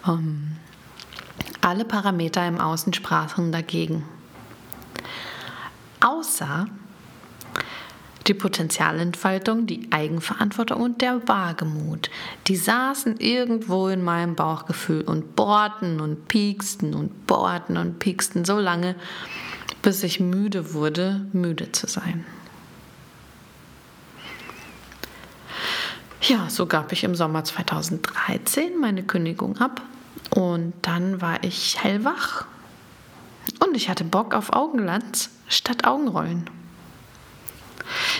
Ähm, 0.07 0.57
alle 1.61 1.85
Parameter 1.85 2.47
im 2.47 2.59
Außen 2.59 2.93
sprachen 2.93 3.51
dagegen. 3.51 4.03
Außer 5.99 6.67
die 8.27 8.33
Potenzialentfaltung, 8.33 9.65
die 9.65 9.91
Eigenverantwortung 9.91 10.81
und 10.81 11.01
der 11.01 11.27
Wagemut. 11.27 12.09
Die 12.47 12.55
saßen 12.55 13.17
irgendwo 13.17 13.87
in 13.87 14.03
meinem 14.03 14.35
Bauchgefühl 14.35 15.01
und 15.01 15.35
bohrten 15.35 15.99
und 15.99 16.27
pieksten 16.27 16.93
und 16.93 17.25
bohrten 17.27 17.77
und 17.77 17.99
pieksten 17.99 18.45
so 18.45 18.59
lange, 18.59 18.95
bis 19.81 20.03
ich 20.03 20.19
müde 20.19 20.73
wurde, 20.73 21.25
müde 21.33 21.71
zu 21.71 21.87
sein. 21.87 22.25
Ja, 26.23 26.51
so 26.51 26.67
gab 26.67 26.91
ich 26.91 27.03
im 27.03 27.15
Sommer 27.15 27.43
2013 27.43 28.79
meine 28.79 29.01
Kündigung 29.01 29.57
ab 29.57 29.81
und 30.29 30.73
dann 30.83 31.19
war 31.19 31.43
ich 31.43 31.83
hellwach 31.83 32.45
und 33.59 33.75
ich 33.75 33.89
hatte 33.89 34.03
Bock 34.03 34.35
auf 34.35 34.53
Augenlanz 34.53 35.31
statt 35.47 35.87
Augenrollen. 35.87 36.47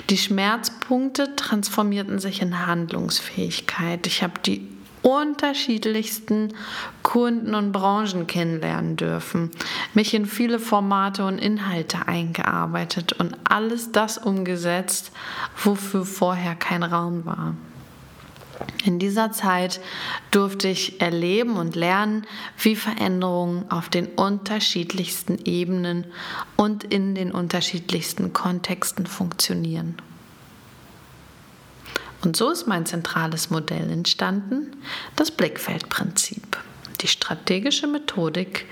Die 0.09 0.17
Schmerzpunkte 0.17 1.35
transformierten 1.35 2.17
sich 2.17 2.41
in 2.41 2.65
Handlungsfähigkeit. 2.65 4.07
Ich 4.07 4.23
habe 4.23 4.33
die 4.43 4.67
unterschiedlichsten 5.03 6.55
Kunden 7.03 7.53
und 7.53 7.71
Branchen 7.71 8.25
kennenlernen 8.25 8.95
dürfen, 8.95 9.51
mich 9.93 10.15
in 10.15 10.25
viele 10.25 10.57
Formate 10.57 11.23
und 11.23 11.37
Inhalte 11.37 12.07
eingearbeitet 12.07 13.13
und 13.13 13.37
alles 13.43 13.91
das 13.91 14.17
umgesetzt, 14.17 15.11
wofür 15.55 16.03
vorher 16.03 16.55
kein 16.55 16.81
Raum 16.81 17.25
war. 17.25 17.53
In 18.83 18.99
dieser 18.99 19.31
Zeit 19.31 19.79
durfte 20.31 20.67
ich 20.67 21.01
erleben 21.01 21.57
und 21.57 21.75
lernen, 21.75 22.25
wie 22.57 22.75
Veränderungen 22.75 23.69
auf 23.71 23.89
den 23.89 24.07
unterschiedlichsten 24.07 25.37
Ebenen 25.45 26.05
und 26.57 26.83
in 26.83 27.15
den 27.15 27.31
unterschiedlichsten 27.31 28.33
Kontexten 28.33 29.05
funktionieren. 29.05 29.97
Und 32.23 32.35
so 32.35 32.51
ist 32.51 32.67
mein 32.67 32.85
zentrales 32.85 33.49
Modell 33.49 33.89
entstanden, 33.89 34.75
das 35.15 35.31
Blickfeldprinzip, 35.31 36.57
die 37.01 37.07
strategische 37.07 37.87
Methodik 37.87 38.67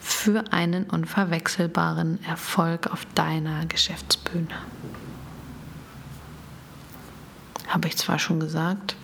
für 0.00 0.52
einen 0.52 0.84
unverwechselbaren 0.84 2.22
Erfolg 2.24 2.88
auf 2.92 3.04
deiner 3.14 3.66
Geschäftsbühne. 3.66 4.54
Habe 7.68 7.88
ich 7.88 7.96
zwar 7.96 8.18
schon 8.18 8.38
gesagt, 8.38 8.96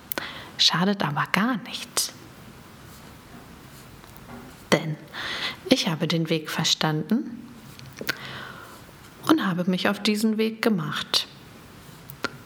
schadet 0.59 1.03
aber 1.03 1.25
gar 1.31 1.57
nichts. 1.57 2.13
Denn 4.71 4.97
ich 5.69 5.87
habe 5.87 6.07
den 6.07 6.29
Weg 6.29 6.49
verstanden 6.49 7.47
und 9.27 9.45
habe 9.45 9.69
mich 9.69 9.89
auf 9.89 10.01
diesen 10.01 10.37
Weg 10.37 10.61
gemacht. 10.61 11.27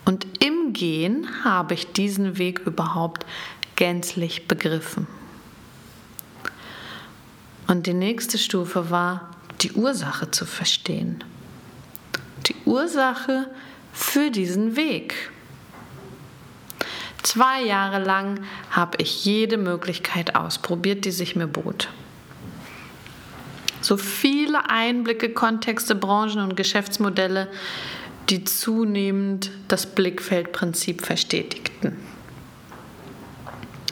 Und 0.05 0.43
im 0.43 0.73
Gehen 0.73 1.27
habe 1.43 1.73
ich 1.73 1.91
diesen 1.93 2.37
Weg 2.37 2.59
überhaupt 2.59 3.25
gänzlich 3.75 4.47
begriffen. 4.47 5.07
Und 7.67 7.87
die 7.87 7.93
nächste 7.93 8.37
Stufe 8.37 8.89
war, 8.89 9.31
die 9.61 9.71
Ursache 9.71 10.29
zu 10.31 10.45
verstehen. 10.45 11.23
Die 12.47 12.55
Ursache 12.65 13.49
für 13.93 14.29
diesen 14.29 14.75
Weg. 14.75 15.31
Zwei 17.23 17.63
Jahre 17.63 18.03
lang 18.03 18.41
habe 18.69 18.97
ich 19.01 19.23
jede 19.23 19.57
Möglichkeit 19.57 20.35
ausprobiert, 20.35 21.05
die 21.05 21.11
sich 21.11 21.35
mir 21.35 21.47
bot. 21.47 21.89
So 23.81 23.97
viele 23.97 24.69
Einblicke, 24.69 25.29
Kontexte, 25.29 25.95
Branchen 25.95 26.41
und 26.41 26.55
Geschäftsmodelle, 26.55 27.49
die 28.29 28.43
zunehmend 28.43 29.51
das 29.67 29.85
Blickfeldprinzip 29.85 31.05
verstetigten. 31.05 31.97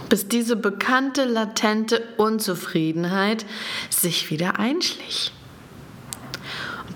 Bis 0.10 0.28
diese 0.28 0.56
bekannte 0.58 1.26
latente 1.26 2.04
Unzufriedenheit 2.18 3.46
sich 3.90 4.30
wieder 4.30 4.60
einschlich. 4.60 5.32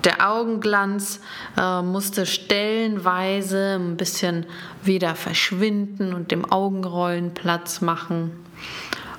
Der 0.06 0.30
Augenglanz 0.30 1.18
äh, 1.58 1.82
musste 1.82 2.26
stellenweise 2.26 3.76
ein 3.76 3.96
bisschen 3.96 4.46
wieder 4.84 5.16
verschwinden 5.16 6.14
und 6.14 6.30
dem 6.30 6.44
Augenrollen 6.44 7.34
Platz 7.34 7.80
machen. 7.80 8.30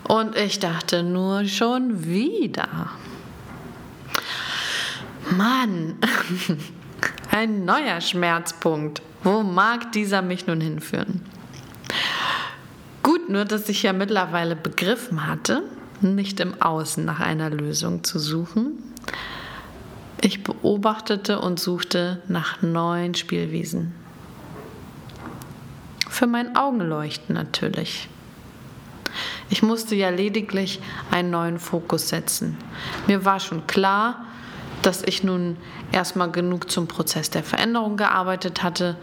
Und 0.08 0.38
ich 0.38 0.60
dachte 0.60 1.04
nur 1.04 1.44
schon 1.44 2.06
wieder. 2.06 2.90
Mann, 5.30 5.96
ein 7.32 7.66
neuer 7.66 8.00
Schmerzpunkt. 8.00 9.02
Wo 9.24 9.44
mag 9.44 9.92
dieser 9.92 10.22
mich 10.22 10.48
nun 10.48 10.62
hinführen? 10.62 11.22
Gut, 13.04 13.28
nur 13.28 13.44
dass 13.44 13.68
ich 13.68 13.84
ja 13.84 13.92
mittlerweile 13.92 14.56
begriffen 14.56 15.28
hatte, 15.28 15.64
nicht 16.00 16.40
im 16.40 16.62
Außen 16.62 17.04
nach 17.04 17.20
einer 17.20 17.50
Lösung 17.50 18.06
zu 18.06 18.20
suchen, 18.20 18.94
ich 20.22 20.44
beobachtete 20.44 21.40
und 21.40 21.60
suchte 21.60 22.22
nach 22.28 22.62
neuen 22.62 23.14
Spielwiesen. 23.16 23.94
Für 26.10 26.28
mein 26.28 26.56
Augenleuchten 26.56 27.36
natürlich. 27.36 28.10
Ich 29.50 29.64
musste 29.64 29.96
ja 29.96 30.10
lediglich 30.10 30.80
einen 31.12 31.30
neuen 31.30 31.60
Fokus 31.60 32.10
setzen. 32.10 32.58
Mir 33.08 33.24
war 33.24 33.40
schon 33.40 33.68
klar, 33.68 34.26
dass 34.82 35.04
ich 35.04 35.24
nun 35.24 35.58
erstmal 35.92 36.32
genug 36.32 36.70
zum 36.72 36.88
Prozess 36.88 37.30
der 37.30 37.44
Veränderung 37.44 37.98
gearbeitet 37.98 38.64
hatte. 38.64 38.98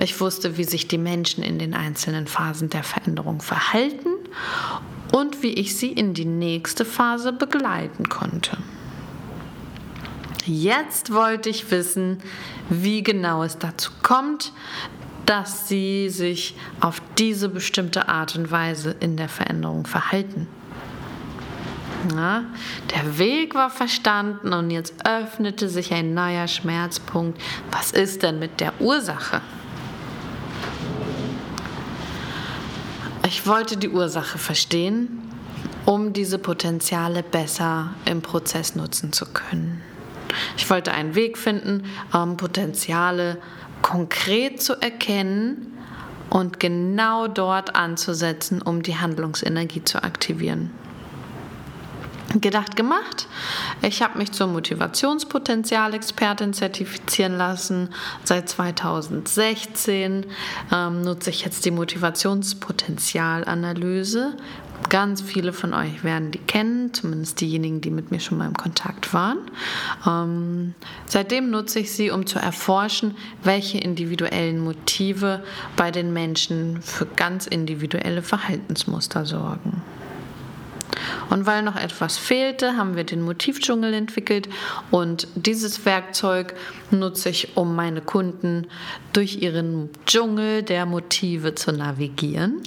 Ich 0.00 0.20
wusste, 0.20 0.56
wie 0.56 0.64
sich 0.64 0.88
die 0.88 0.98
Menschen 0.98 1.44
in 1.44 1.58
den 1.58 1.74
einzelnen 1.74 2.26
Phasen 2.26 2.70
der 2.70 2.82
Veränderung 2.82 3.40
verhalten 3.40 4.10
und 5.12 5.42
wie 5.42 5.52
ich 5.52 5.76
sie 5.76 5.92
in 5.92 6.14
die 6.14 6.24
nächste 6.24 6.84
Phase 6.84 7.32
begleiten 7.32 8.08
konnte. 8.08 8.56
Jetzt 10.46 11.12
wollte 11.12 11.48
ich 11.48 11.70
wissen, 11.70 12.18
wie 12.68 13.02
genau 13.02 13.42
es 13.42 13.56
dazu 13.56 13.90
kommt, 14.02 14.52
dass 15.24 15.68
sie 15.68 16.10
sich 16.10 16.54
auf 16.80 17.00
diese 17.18 17.48
bestimmte 17.48 18.08
Art 18.08 18.36
und 18.36 18.50
Weise 18.50 18.94
in 19.00 19.16
der 19.16 19.30
Veränderung 19.30 19.86
verhalten. 19.86 20.46
Ja, 22.14 22.44
der 22.94 23.16
Weg 23.16 23.54
war 23.54 23.70
verstanden 23.70 24.52
und 24.52 24.70
jetzt 24.70 24.92
öffnete 25.06 25.70
sich 25.70 25.94
ein 25.94 26.12
neuer 26.12 26.46
Schmerzpunkt. 26.46 27.40
Was 27.70 27.92
ist 27.92 28.22
denn 28.22 28.38
mit 28.38 28.60
der 28.60 28.78
Ursache? 28.80 29.40
Ich 33.26 33.46
wollte 33.46 33.78
die 33.78 33.88
Ursache 33.88 34.36
verstehen, 34.36 35.22
um 35.86 36.12
diese 36.12 36.38
Potenziale 36.38 37.22
besser 37.22 37.94
im 38.04 38.20
Prozess 38.20 38.74
nutzen 38.74 39.14
zu 39.14 39.24
können. 39.24 39.80
Ich 40.56 40.68
wollte 40.70 40.92
einen 40.92 41.14
Weg 41.14 41.38
finden, 41.38 41.84
ähm, 42.14 42.36
Potenziale 42.36 43.38
konkret 43.82 44.62
zu 44.62 44.80
erkennen 44.80 45.78
und 46.30 46.58
genau 46.58 47.28
dort 47.28 47.76
anzusetzen, 47.76 48.62
um 48.62 48.82
die 48.82 48.96
Handlungsenergie 48.96 49.84
zu 49.84 50.02
aktivieren. 50.02 50.70
Gedacht 52.40 52.76
gemacht. 52.76 53.26
Ich 53.82 54.02
habe 54.02 54.18
mich 54.18 54.32
zur 54.32 54.48
Motivationspotenzialexpertin 54.48 56.52
zertifizieren 56.52 57.36
lassen. 57.36 57.90
Seit 58.24 58.48
2016 58.48 60.26
ähm, 60.72 61.02
nutze 61.02 61.30
ich 61.30 61.44
jetzt 61.44 61.64
die 61.64 61.70
Motivationspotenzialanalyse 61.70 64.36
Ganz 64.88 65.22
viele 65.22 65.52
von 65.52 65.72
euch 65.72 66.04
werden 66.04 66.30
die 66.30 66.38
kennen, 66.38 66.92
zumindest 66.92 67.40
diejenigen, 67.40 67.80
die 67.80 67.90
mit 67.90 68.10
mir 68.10 68.20
schon 68.20 68.38
mal 68.38 68.46
im 68.46 68.54
Kontakt 68.54 69.14
waren. 69.14 69.38
Ähm, 70.06 70.74
seitdem 71.06 71.50
nutze 71.50 71.80
ich 71.80 71.92
sie, 71.92 72.10
um 72.10 72.26
zu 72.26 72.38
erforschen, 72.38 73.16
welche 73.42 73.78
individuellen 73.78 74.60
Motive 74.60 75.42
bei 75.76 75.90
den 75.90 76.12
Menschen 76.12 76.82
für 76.82 77.06
ganz 77.06 77.46
individuelle 77.46 78.22
Verhaltensmuster 78.22 79.24
sorgen. 79.24 79.82
Und 81.30 81.46
weil 81.46 81.62
noch 81.62 81.76
etwas 81.76 82.16
fehlte, 82.16 82.76
haben 82.76 82.96
wir 82.96 83.04
den 83.04 83.22
Motivdschungel 83.22 83.94
entwickelt 83.94 84.48
und 84.90 85.28
dieses 85.34 85.84
Werkzeug 85.84 86.54
nutze 86.90 87.30
ich, 87.30 87.56
um 87.56 87.74
meine 87.74 88.00
Kunden 88.00 88.66
durch 89.12 89.42
ihren 89.42 89.90
Dschungel 90.06 90.62
der 90.62 90.86
Motive 90.86 91.54
zu 91.54 91.72
navigieren. 91.72 92.62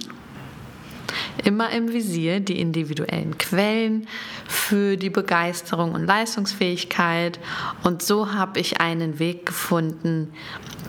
Immer 1.44 1.70
im 1.70 1.92
Visier 1.92 2.40
die 2.40 2.60
individuellen 2.60 3.38
Quellen 3.38 4.06
für 4.46 4.96
die 4.96 5.10
Begeisterung 5.10 5.92
und 5.92 6.06
Leistungsfähigkeit. 6.06 7.38
Und 7.82 8.02
so 8.02 8.34
habe 8.34 8.60
ich 8.60 8.80
einen 8.80 9.18
Weg 9.18 9.46
gefunden, 9.46 10.32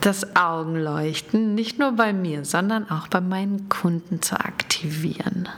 das 0.00 0.36
Augenleuchten 0.36 1.54
nicht 1.54 1.78
nur 1.78 1.92
bei 1.92 2.12
mir, 2.12 2.44
sondern 2.44 2.90
auch 2.90 3.08
bei 3.08 3.20
meinen 3.20 3.68
Kunden 3.68 4.22
zu 4.22 4.38
aktivieren. 4.38 5.48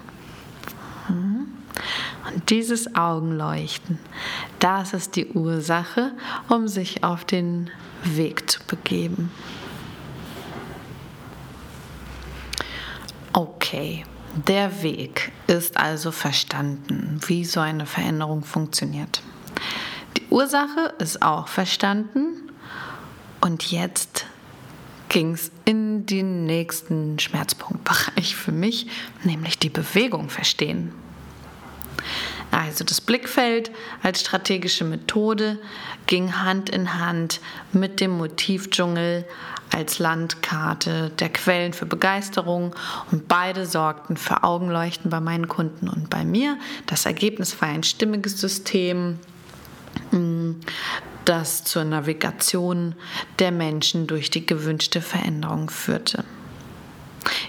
Dieses 2.52 2.94
Augenleuchten, 2.94 3.98
das 4.58 4.92
ist 4.92 5.16
die 5.16 5.26
Ursache, 5.28 6.12
um 6.50 6.68
sich 6.68 7.02
auf 7.02 7.24
den 7.24 7.70
Weg 8.04 8.50
zu 8.50 8.60
begeben. 8.64 9.30
Okay, 13.32 14.04
der 14.46 14.82
Weg 14.82 15.32
ist 15.46 15.78
also 15.78 16.12
verstanden, 16.12 17.18
wie 17.26 17.46
so 17.46 17.58
eine 17.58 17.86
Veränderung 17.86 18.44
funktioniert. 18.44 19.22
Die 20.18 20.26
Ursache 20.28 20.92
ist 20.98 21.22
auch 21.22 21.48
verstanden 21.48 22.50
und 23.40 23.70
jetzt 23.70 24.26
ging 25.08 25.32
es 25.32 25.50
in 25.64 26.04
den 26.04 26.44
nächsten 26.44 27.18
Schmerzpunktbereich 27.18 28.36
für 28.36 28.52
mich, 28.52 28.88
nämlich 29.24 29.58
die 29.58 29.70
Bewegung 29.70 30.28
verstehen. 30.28 30.92
Also 32.52 32.84
das 32.84 33.00
Blickfeld 33.00 33.70
als 34.02 34.20
strategische 34.20 34.84
Methode 34.84 35.58
ging 36.06 36.36
Hand 36.36 36.68
in 36.68 36.98
Hand 36.98 37.40
mit 37.72 37.98
dem 37.98 38.10
Motivdschungel 38.12 39.24
als 39.70 39.98
Landkarte 39.98 41.10
der 41.18 41.30
Quellen 41.30 41.72
für 41.72 41.86
Begeisterung 41.86 42.76
und 43.10 43.26
beide 43.26 43.64
sorgten 43.64 44.18
für 44.18 44.44
Augenleuchten 44.44 45.10
bei 45.10 45.18
meinen 45.18 45.48
Kunden 45.48 45.88
und 45.88 46.10
bei 46.10 46.26
mir. 46.26 46.58
Das 46.84 47.06
Ergebnis 47.06 47.60
war 47.62 47.68
ein 47.68 47.84
stimmiges 47.84 48.38
System, 48.38 49.18
das 51.24 51.64
zur 51.64 51.84
Navigation 51.84 52.94
der 53.38 53.50
Menschen 53.50 54.06
durch 54.06 54.28
die 54.28 54.44
gewünschte 54.44 55.00
Veränderung 55.00 55.70
führte. 55.70 56.24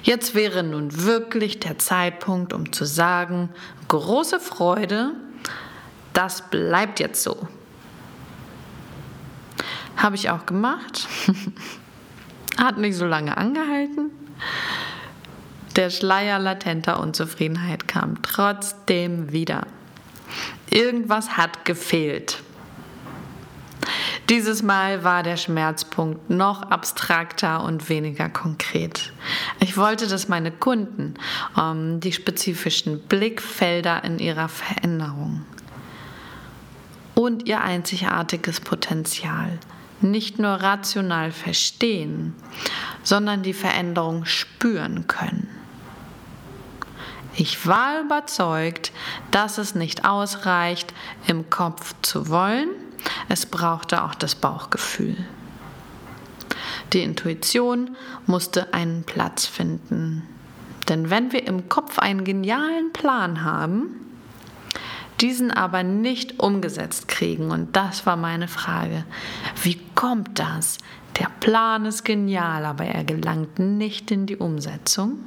Jetzt 0.04 0.36
wäre 0.36 0.64
nun 0.64 1.06
wirklich 1.06 1.60
der 1.60 1.80
Zeitpunkt, 1.80 2.52
um 2.52 2.74
zu 2.74 2.84
sagen, 2.84 3.50
große 3.88 4.40
Freude, 4.42 5.14
das 6.12 6.50
bleibt 6.50 7.00
jetzt 7.00 7.24
so. 7.24 7.48
Habe 9.96 10.16
ich 10.16 10.30
auch 10.30 10.46
gemacht. 10.46 11.08
Hat 12.58 12.78
nicht 12.78 12.98
so 12.98 13.06
lange 13.06 13.38
angehalten. 13.38 14.12
Der 15.78 15.90
Schleier 15.90 16.38
latenter 16.38 17.00
Unzufriedenheit 17.00 17.88
kam 17.88 18.22
trotzdem 18.22 19.32
wieder. 19.32 19.66
Irgendwas 20.70 21.38
hat 21.38 21.66
gefehlt. 21.66 22.43
Dieses 24.30 24.64
Mal 24.64 25.04
war 25.04 25.22
der 25.22 25.36
Schmerzpunkt 25.36 26.30
noch 26.30 26.62
abstrakter 26.62 27.64
und 27.64 27.90
weniger 27.90 28.30
konkret. 28.30 29.12
Ich 29.60 29.76
wollte, 29.76 30.08
dass 30.08 30.30
meine 30.30 30.52
Kunden 30.52 31.16
ähm, 31.60 32.00
die 32.00 32.14
spezifischen 32.14 33.02
Blickfelder 33.02 34.04
in 34.06 34.20
ihrer 34.20 34.48
Veränderung 34.48 35.46
und 37.16 37.48
ihr 37.48 37.62
einzigartiges 37.62 38.62
Potenzial 38.62 39.60
nicht 40.00 40.40
nur 40.40 40.52
rational 40.52 41.32
verstehen, 41.32 42.34
sondern 43.04 43.44
die 43.44 43.54
Veränderung 43.54 44.26
spüren 44.26 45.08
können. 45.08 45.50
Ich 47.36 47.66
war 47.68 48.00
überzeugt, 48.02 48.92
dass 49.32 49.58
es 49.58 49.76
nicht 49.76 50.06
ausreicht, 50.06 50.94
im 51.28 51.50
Kopf 51.50 51.96
zu 52.02 52.30
wollen, 52.30 52.70
es 53.30 53.46
brauchte 53.46 54.04
auch 54.04 54.16
das 54.16 54.36
Bauchgefühl. 54.36 55.18
Die 56.94 57.02
Intuition 57.02 57.96
musste 58.28 58.74
einen 58.74 59.04
Platz 59.04 59.46
finden. 59.46 60.24
Denn 60.90 61.10
wenn 61.10 61.32
wir 61.32 61.48
im 61.48 61.70
Kopf 61.70 61.98
einen 62.00 62.24
genialen 62.24 62.92
Plan 62.94 63.44
haben, 63.44 64.00
diesen 65.22 65.52
aber 65.52 65.84
nicht 65.84 66.40
umgesetzt 66.40 67.08
kriegen, 67.08 67.52
und 67.52 67.76
das 67.76 68.06
war 68.06 68.18
meine 68.18 68.48
Frage, 68.48 69.06
wie 69.62 69.80
kommt 69.96 70.40
das? 70.40 70.78
Der 71.20 71.30
Plan 71.40 71.86
ist 71.86 72.04
genial, 72.04 72.66
aber 72.66 72.86
er 72.86 73.04
gelangt 73.04 73.60
nicht 73.60 74.12
in 74.12 74.26
die 74.26 74.38
Umsetzung. 74.38 75.20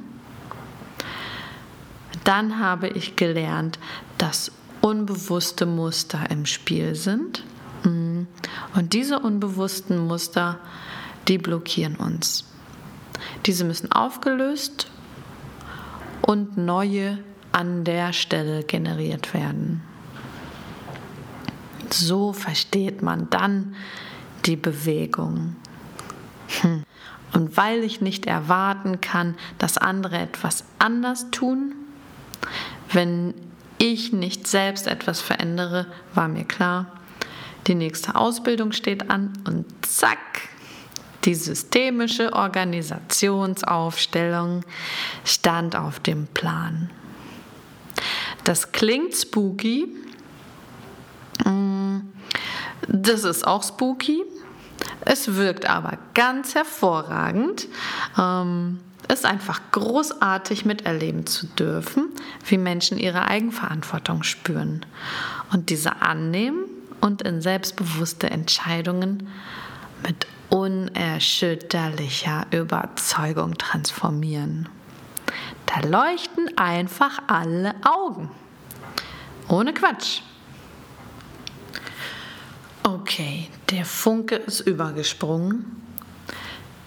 Dann 2.23 2.59
habe 2.59 2.89
ich 2.89 3.15
gelernt, 3.15 3.79
dass 4.17 4.51
unbewusste 4.81 5.65
Muster 5.65 6.29
im 6.29 6.45
Spiel 6.45 6.93
sind 6.93 7.43
und 7.83 8.93
diese 8.93 9.19
unbewussten 9.19 10.07
Muster, 10.07 10.59
die 11.27 11.37
blockieren 11.37 11.95
uns. 11.95 12.45
Diese 13.45 13.63
müssen 13.63 13.91
aufgelöst 13.91 14.87
und 16.21 16.57
neue 16.57 17.19
an 17.51 17.83
der 17.83 18.13
Stelle 18.13 18.63
generiert 18.63 19.33
werden. 19.33 19.81
So 21.91 22.33
versteht 22.33 23.01
man 23.01 23.29
dann 23.29 23.75
die 24.45 24.57
Bewegung. 24.57 25.55
Hm. 26.61 26.83
Und 27.33 27.57
weil 27.57 27.83
ich 27.83 28.01
nicht 28.01 28.25
erwarten 28.25 29.01
kann, 29.01 29.35
dass 29.57 29.77
andere 29.77 30.17
etwas 30.17 30.63
anders 30.79 31.29
tun, 31.31 31.73
wenn 32.91 33.33
ich 33.77 34.13
nicht 34.13 34.47
selbst 34.47 34.87
etwas 34.87 35.21
verändere, 35.21 35.87
war 36.13 36.27
mir 36.27 36.45
klar, 36.45 36.87
die 37.67 37.75
nächste 37.75 38.15
Ausbildung 38.15 38.71
steht 38.71 39.09
an 39.09 39.33
und 39.45 39.65
zack, 39.85 40.17
die 41.25 41.35
systemische 41.35 42.31
Organisationsaufstellung 42.33 44.63
stand 45.25 45.75
auf 45.75 45.99
dem 45.99 46.27
Plan. 46.27 46.89
Das 48.45 48.71
klingt 48.71 49.13
spooky. 49.13 49.93
Mm, 51.43 51.97
das 52.87 53.25
ist 53.25 53.45
auch 53.45 53.63
spooky. 53.63 54.23
Es 55.01 55.35
wirkt 55.35 55.69
aber 55.69 55.97
ganz 56.13 56.55
hervorragend. 56.55 57.67
Ähm, 58.17 58.79
es 59.09 59.19
ist 59.19 59.25
einfach 59.25 59.59
großartig 59.71 60.63
miterleben 60.65 61.25
zu 61.25 61.47
dürfen, 61.47 62.09
wie 62.45 62.57
Menschen 62.57 62.97
ihre 62.97 63.27
Eigenverantwortung 63.27 64.23
spüren 64.23 64.85
und 65.51 65.69
diese 65.69 66.01
annehmen 66.01 66.76
und 67.01 67.21
in 67.21 67.41
selbstbewusste 67.41 68.29
Entscheidungen 68.29 69.27
mit 70.05 70.27
unerschütterlicher 70.49 72.47
Überzeugung 72.51 73.57
transformieren. 73.57 74.69
Da 75.65 75.81
leuchten 75.81 76.57
einfach 76.57 77.21
alle 77.27 77.75
Augen. 77.83 78.31
Ohne 79.49 79.73
Quatsch. 79.73 80.21
Okay, 82.83 83.49
der 83.69 83.83
Funke 83.85 84.35
ist 84.35 84.61
übergesprungen. 84.61 85.65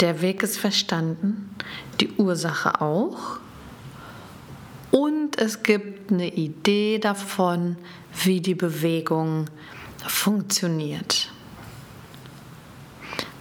Der 0.00 0.22
Weg 0.22 0.42
ist 0.42 0.58
verstanden. 0.58 1.54
Die 2.00 2.12
Ursache 2.12 2.80
auch. 2.80 3.38
Und 4.90 5.38
es 5.38 5.62
gibt 5.62 6.10
eine 6.10 6.32
Idee 6.32 6.98
davon, 6.98 7.76
wie 8.24 8.40
die 8.40 8.54
Bewegung 8.54 9.46
funktioniert. 10.06 11.30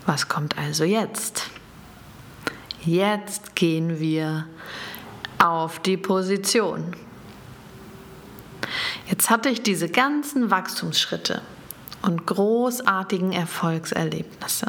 Was 0.06 0.28
kommt 0.28 0.58
also 0.58 0.84
jetzt? 0.84 1.50
Jetzt 2.82 3.56
gehen 3.56 4.00
wir 4.00 4.48
auf 5.38 5.80
die 5.80 5.98
Position. 5.98 6.96
Jetzt 9.08 9.30
hatte 9.30 9.50
ich 9.50 9.62
diese 9.62 9.90
ganzen 9.90 10.50
Wachstumsschritte 10.50 11.42
und 12.02 12.26
großartigen 12.26 13.34
Erfolgserlebnisse. 13.34 14.68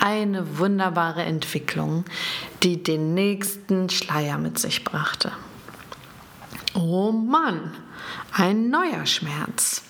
Eine 0.00 0.58
wunderbare 0.58 1.22
Entwicklung, 1.22 2.04
die 2.62 2.82
den 2.82 3.14
nächsten 3.14 3.90
Schleier 3.90 4.38
mit 4.38 4.58
sich 4.58 4.84
brachte. 4.84 5.32
Oh 6.74 7.12
Mann, 7.12 7.72
ein 8.32 8.70
neuer 8.70 9.04
Schmerz 9.04 9.82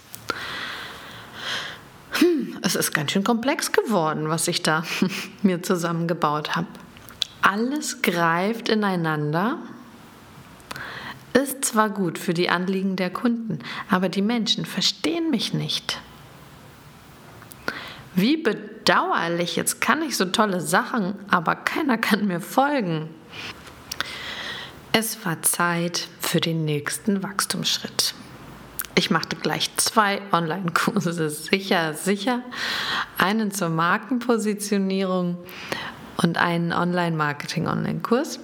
hm, 2.20 2.58
es 2.62 2.74
ist 2.74 2.92
ganz 2.92 3.12
schön 3.12 3.24
komplex 3.24 3.72
geworden, 3.72 4.28
was 4.28 4.48
ich 4.48 4.62
da 4.62 4.84
mir 5.42 5.62
zusammengebaut 5.62 6.56
habe. 6.56 6.68
Alles 7.42 8.02
greift 8.02 8.68
ineinander. 8.68 9.58
ist 11.32 11.64
zwar 11.64 11.90
gut 11.90 12.18
für 12.18 12.34
die 12.34 12.50
Anliegen 12.50 12.96
der 12.96 13.10
Kunden, 13.10 13.60
aber 13.88 14.08
die 14.08 14.22
Menschen 14.22 14.66
verstehen 14.66 15.30
mich 15.30 15.54
nicht. 15.54 16.00
Wie 18.14 18.36
bedauerlich, 18.36 19.56
jetzt 19.56 19.80
kann 19.80 20.02
ich 20.02 20.16
so 20.16 20.26
tolle 20.26 20.60
Sachen, 20.60 21.14
aber 21.30 21.54
keiner 21.54 21.96
kann 21.96 22.26
mir 22.26 22.40
folgen. 22.40 23.08
Es 24.92 25.24
war 25.24 25.40
Zeit 25.42 26.08
für 26.20 26.40
den 26.40 26.64
nächsten 26.64 27.22
Wachstumsschritt. 27.22 28.14
Ich 29.00 29.10
machte 29.10 29.34
gleich 29.34 29.74
zwei 29.78 30.20
Online-Kurse, 30.30 31.30
sicher, 31.30 31.94
sicher. 31.94 32.42
Einen 33.16 33.50
zur 33.50 33.70
Markenpositionierung 33.70 35.38
und 36.18 36.36
einen 36.36 36.74
Online-Marketing-Online-Kurs. 36.74 38.40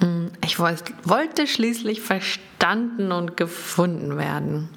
Mm, 0.00 0.26
ich 0.44 0.58
wollte 0.58 1.46
schließlich 1.46 2.02
verstanden 2.02 3.12
und 3.12 3.38
gefunden 3.38 4.18
werden. 4.18 4.68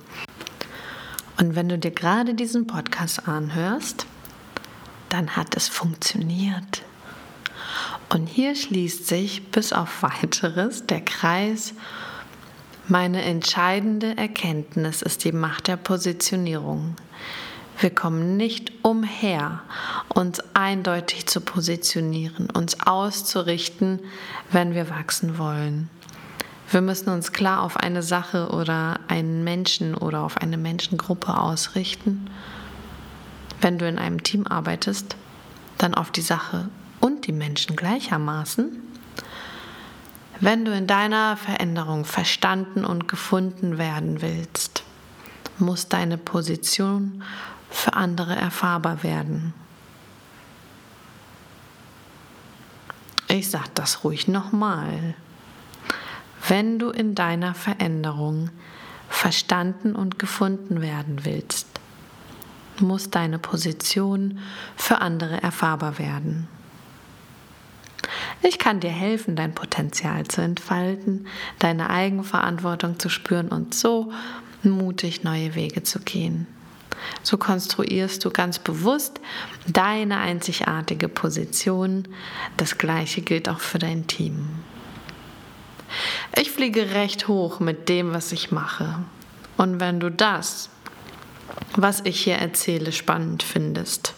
Und 1.38 1.58
wenn 1.58 1.68
du 1.68 1.78
dir 1.78 1.92
gerade 1.92 2.34
diesen 2.34 2.66
Podcast 2.66 3.28
anhörst, 3.28 4.08
dann 5.10 5.36
hat 5.36 5.58
es 5.58 5.68
funktioniert. 5.68 6.84
Und 8.08 8.28
hier 8.28 8.56
schließt 8.56 9.06
sich 9.06 9.52
bis 9.52 9.74
auf 9.74 10.04
weiteres 10.04 10.86
der 10.86 11.02
Kreis. 11.02 11.74
Meine 12.90 13.22
entscheidende 13.24 14.16
Erkenntnis 14.16 15.02
ist 15.02 15.26
die 15.26 15.34
Macht 15.34 15.68
der 15.68 15.76
Positionierung. 15.76 16.96
Wir 17.82 17.90
kommen 17.90 18.38
nicht 18.38 18.72
umher, 18.82 19.62
uns 20.08 20.42
eindeutig 20.54 21.28
zu 21.28 21.42
positionieren, 21.42 22.50
uns 22.50 22.80
auszurichten, 22.88 24.00
wenn 24.54 24.74
wir 24.74 24.90
wachsen 24.90 25.38
wollen. 25.38 25.90
Wir 26.72 26.80
müssen 26.80 27.10
uns 27.10 27.34
klar 27.34 27.62
auf 27.62 27.76
eine 27.76 28.02
Sache 28.02 28.52
oder 28.52 29.02
einen 29.10 29.44
Menschen 29.44 29.94
oder 29.94 30.22
auf 30.22 30.38
eine 30.38 30.58
Menschengruppe 30.58 31.38
ausrichten. 31.38 32.30
Wenn 33.60 33.78
du 33.78 33.86
in 33.86 34.00
einem 34.00 34.24
Team 34.24 34.48
arbeitest, 34.48 35.18
dann 35.78 35.94
auf 35.94 36.10
die 36.10 36.22
Sache 36.22 36.70
und 37.02 37.28
die 37.28 37.34
Menschen 37.34 37.76
gleichermaßen. 37.76 38.82
Wenn 40.40 40.66
du 40.66 40.72
in 40.72 40.86
deiner 40.86 41.36
Veränderung 41.36 42.06
verstanden 42.06 42.86
und 42.86 43.08
gefunden 43.08 43.80
werden 43.80 44.22
willst, 44.22 44.84
muss 45.58 45.88
deine 45.88 46.18
Position 46.18 47.24
für 47.72 47.94
andere 47.94 48.36
erfahrbar 48.36 49.02
werden. 49.02 49.54
Ich 53.28 53.50
sage 53.50 53.70
das 53.74 54.04
ruhig 54.04 54.28
nochmal. 54.28 55.16
Wenn 56.48 56.78
du 56.78 56.92
in 56.92 57.16
deiner 57.16 57.56
Veränderung 57.56 58.52
verstanden 59.10 59.96
und 59.96 60.20
gefunden 60.20 60.82
werden 60.82 61.26
willst, 61.26 61.68
muss 62.80 63.10
deine 63.10 63.40
Position 63.40 64.40
für 64.76 65.02
andere 65.02 65.42
erfahrbar 65.42 65.98
werden. 65.98 66.48
Ich 68.42 68.60
kann 68.60 68.80
dir 68.80 68.92
helfen, 68.92 69.36
dein 69.36 69.54
Potenzial 69.54 70.26
zu 70.28 70.42
entfalten, 70.42 71.28
deine 71.60 71.90
Eigenverantwortung 71.90 73.00
zu 73.00 73.10
spüren 73.10 73.50
und 73.50 73.74
so 73.74 74.12
mutig 74.64 75.24
neue 75.24 75.56
Wege 75.56 75.84
zu 75.84 76.00
gehen. 76.00 76.48
So 77.24 77.38
konstruierst 77.38 78.24
du 78.26 78.32
ganz 78.32 78.60
bewusst 78.60 79.20
deine 79.68 80.18
einzigartige 80.18 81.08
Position. 81.08 82.08
Das 82.58 82.78
gleiche 82.78 83.22
gilt 83.22 83.50
auch 83.50 83.60
für 83.60 83.80
dein 83.80 84.08
Team. 84.08 84.48
Ich 86.36 86.52
fliege 86.52 86.92
recht 86.92 87.28
hoch 87.28 87.60
mit 87.60 87.90
dem, 87.90 88.14
was 88.14 88.32
ich 88.32 88.52
mache. 88.52 89.00
Und 89.58 89.80
wenn 89.80 90.00
du 90.00 90.12
das, 90.12 90.70
was 91.76 92.02
ich 92.04 92.24
hier 92.24 92.36
erzähle, 92.36 92.92
spannend 92.92 93.44
findest, 93.44 94.14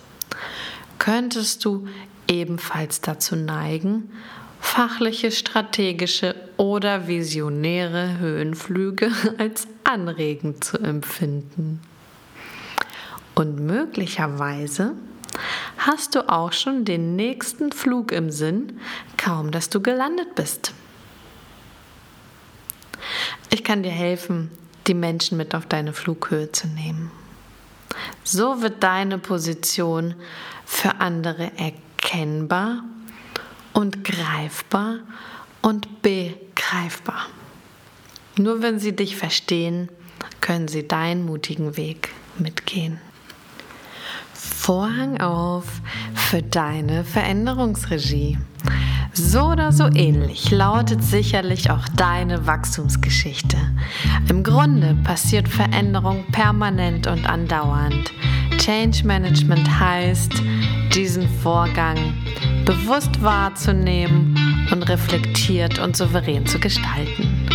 könntest 0.97 1.63
du 1.63 1.87
ebenfalls 2.29 3.01
dazu 3.01 3.35
neigen, 3.35 4.11
fachliche, 4.61 5.31
strategische 5.31 6.35
oder 6.57 7.07
visionäre 7.07 8.19
Höhenflüge 8.19 9.11
als 9.37 9.67
anregend 9.83 10.63
zu 10.63 10.77
empfinden. 10.77 11.81
Und 13.35 13.59
möglicherweise 13.59 14.93
hast 15.77 16.15
du 16.15 16.29
auch 16.29 16.51
schon 16.51 16.85
den 16.85 17.15
nächsten 17.15 17.71
Flug 17.71 18.11
im 18.11 18.31
Sinn, 18.31 18.79
kaum 19.17 19.51
dass 19.51 19.69
du 19.69 19.81
gelandet 19.81 20.35
bist. 20.35 20.73
Ich 23.49 23.63
kann 23.63 23.83
dir 23.83 23.91
helfen, 23.91 24.51
die 24.87 24.93
Menschen 24.93 25.37
mit 25.37 25.55
auf 25.55 25.65
deine 25.65 25.93
Flughöhe 25.93 26.51
zu 26.51 26.67
nehmen. 26.67 27.11
So 28.23 28.61
wird 28.61 28.83
deine 28.83 29.17
Position 29.17 30.15
für 30.65 30.99
andere 30.99 31.51
erkennbar 31.99 32.83
und 33.73 34.03
greifbar 34.03 34.99
und 35.61 36.01
begreifbar. 36.01 37.25
Nur 38.37 38.61
wenn 38.61 38.79
sie 38.79 38.95
dich 38.95 39.17
verstehen, 39.17 39.89
können 40.39 40.67
sie 40.67 40.87
deinen 40.87 41.25
mutigen 41.25 41.75
Weg 41.75 42.09
mitgehen. 42.37 42.99
Vorhang 44.33 45.19
auf 45.19 45.65
für 46.15 46.41
deine 46.41 47.03
Veränderungsregie. 47.03 48.37
So 49.13 49.51
oder 49.51 49.71
so 49.71 49.89
ähnlich 49.93 50.51
lautet 50.51 51.03
sicherlich 51.03 51.69
auch 51.71 51.87
deine 51.89 52.45
Wachstumsgeschichte. 52.45 53.57
Im 54.29 54.43
Grunde 54.43 54.95
passiert 55.03 55.49
Veränderung 55.49 56.25
permanent 56.31 57.07
und 57.07 57.27
andauernd. 57.27 58.13
Change 58.59 59.05
Management 59.05 59.79
heißt, 59.79 60.41
diesen 60.93 61.27
Vorgang 61.41 61.97
bewusst 62.65 63.21
wahrzunehmen 63.21 64.35
und 64.71 64.83
reflektiert 64.89 65.79
und 65.79 65.95
souverän 65.95 66.45
zu 66.45 66.59
gestalten. 66.59 67.47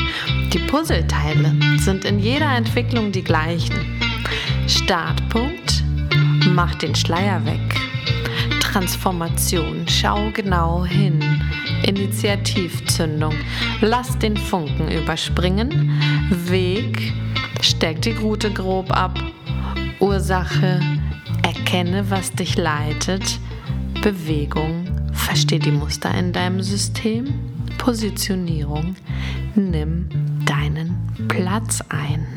Die 0.53 0.59
Puzzleteile 0.59 1.55
sind 1.79 2.05
in 2.05 2.18
jeder 2.18 2.55
Entwicklung 2.57 3.12
die 3.12 3.25
gleichen. 3.25 4.01
Startpunkt 4.66 5.64
Mach 6.55 6.77
den 6.77 6.94
Schleier 6.94 7.44
weg. 7.47 7.61
Transformation, 8.61 9.87
schau 9.88 10.31
genau 10.33 10.85
hin. 10.85 11.18
Initiativzündung, 11.85 13.35
lass 13.81 14.16
den 14.18 14.37
Funken 14.37 14.88
überspringen. 14.88 16.01
Weg, 16.31 17.12
steck 17.61 18.03
die 18.03 18.12
Route 18.12 18.53
grob 18.53 18.92
ab. 18.92 19.18
Ursache, 19.99 20.81
erkenne, 21.45 22.11
was 22.11 22.33
dich 22.33 22.57
leitet. 22.57 23.39
Bewegung, 24.03 24.87
versteh 25.13 25.59
die 25.59 25.71
Muster 25.71 26.13
in 26.15 26.33
deinem 26.33 26.63
System. 26.63 27.35
Positionierung, 27.79 28.97
nimm 29.55 30.09
deinen 30.47 30.97
Platz 31.29 31.83
ein. 31.89 32.34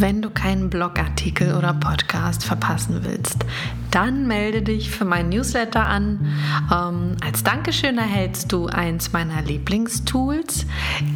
Wenn 0.00 0.22
du 0.22 0.30
keinen 0.30 0.70
Blogartikel 0.70 1.54
oder 1.54 1.74
Podcast 1.74 2.42
verpassen 2.42 3.00
willst, 3.04 3.44
dann 3.90 4.26
melde 4.26 4.62
dich 4.62 4.88
für 4.88 5.04
mein 5.04 5.28
Newsletter 5.28 5.86
an. 5.86 6.26
Ähm, 6.72 7.16
als 7.22 7.44
Dankeschön 7.44 7.98
erhältst 7.98 8.50
du 8.50 8.68
eins 8.68 9.12
meiner 9.12 9.42
Lieblingstools 9.42 10.64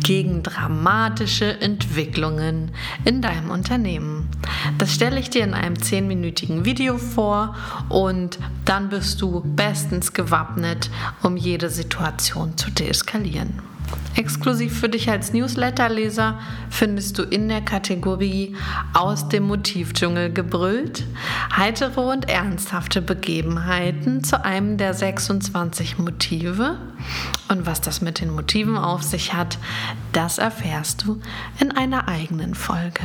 gegen 0.02 0.42
dramatische 0.42 1.62
Entwicklungen 1.62 2.72
in 3.06 3.22
deinem 3.22 3.48
Unternehmen. 3.48 4.28
Das 4.76 4.92
stelle 4.92 5.18
ich 5.18 5.30
dir 5.30 5.44
in 5.44 5.54
einem 5.54 5.80
zehnminütigen 5.80 6.66
Video 6.66 6.98
vor 6.98 7.56
und 7.88 8.38
dann 8.66 8.90
bist 8.90 9.22
du 9.22 9.40
bestens 9.40 10.12
gewappnet, 10.12 10.90
um 11.22 11.38
jede 11.38 11.70
Situation 11.70 12.58
zu 12.58 12.70
deeskalieren. 12.70 13.73
Exklusiv 14.16 14.78
für 14.78 14.88
dich 14.88 15.10
als 15.10 15.32
Newsletterleser 15.32 16.38
findest 16.70 17.18
du 17.18 17.22
in 17.22 17.48
der 17.48 17.62
Kategorie 17.62 18.56
Aus 18.92 19.28
dem 19.28 19.44
Motivdschungel 19.44 20.32
gebrüllt 20.32 21.04
heitere 21.56 22.00
und 22.00 22.28
ernsthafte 22.28 23.02
Begebenheiten 23.02 24.24
zu 24.24 24.44
einem 24.44 24.76
der 24.76 24.94
26 24.94 25.98
Motive. 25.98 26.78
Und 27.48 27.66
was 27.66 27.80
das 27.80 28.00
mit 28.00 28.20
den 28.20 28.30
Motiven 28.30 28.76
auf 28.76 29.02
sich 29.02 29.34
hat, 29.34 29.58
das 30.12 30.38
erfährst 30.38 31.04
du 31.04 31.20
in 31.60 31.70
einer 31.72 32.08
eigenen 32.08 32.54
Folge. 32.54 33.02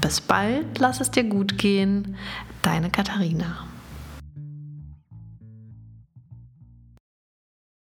Bis 0.00 0.20
bald, 0.20 0.78
lass 0.78 1.00
es 1.00 1.10
dir 1.10 1.24
gut 1.24 1.58
gehen, 1.58 2.16
deine 2.62 2.90
Katharina. 2.90 3.66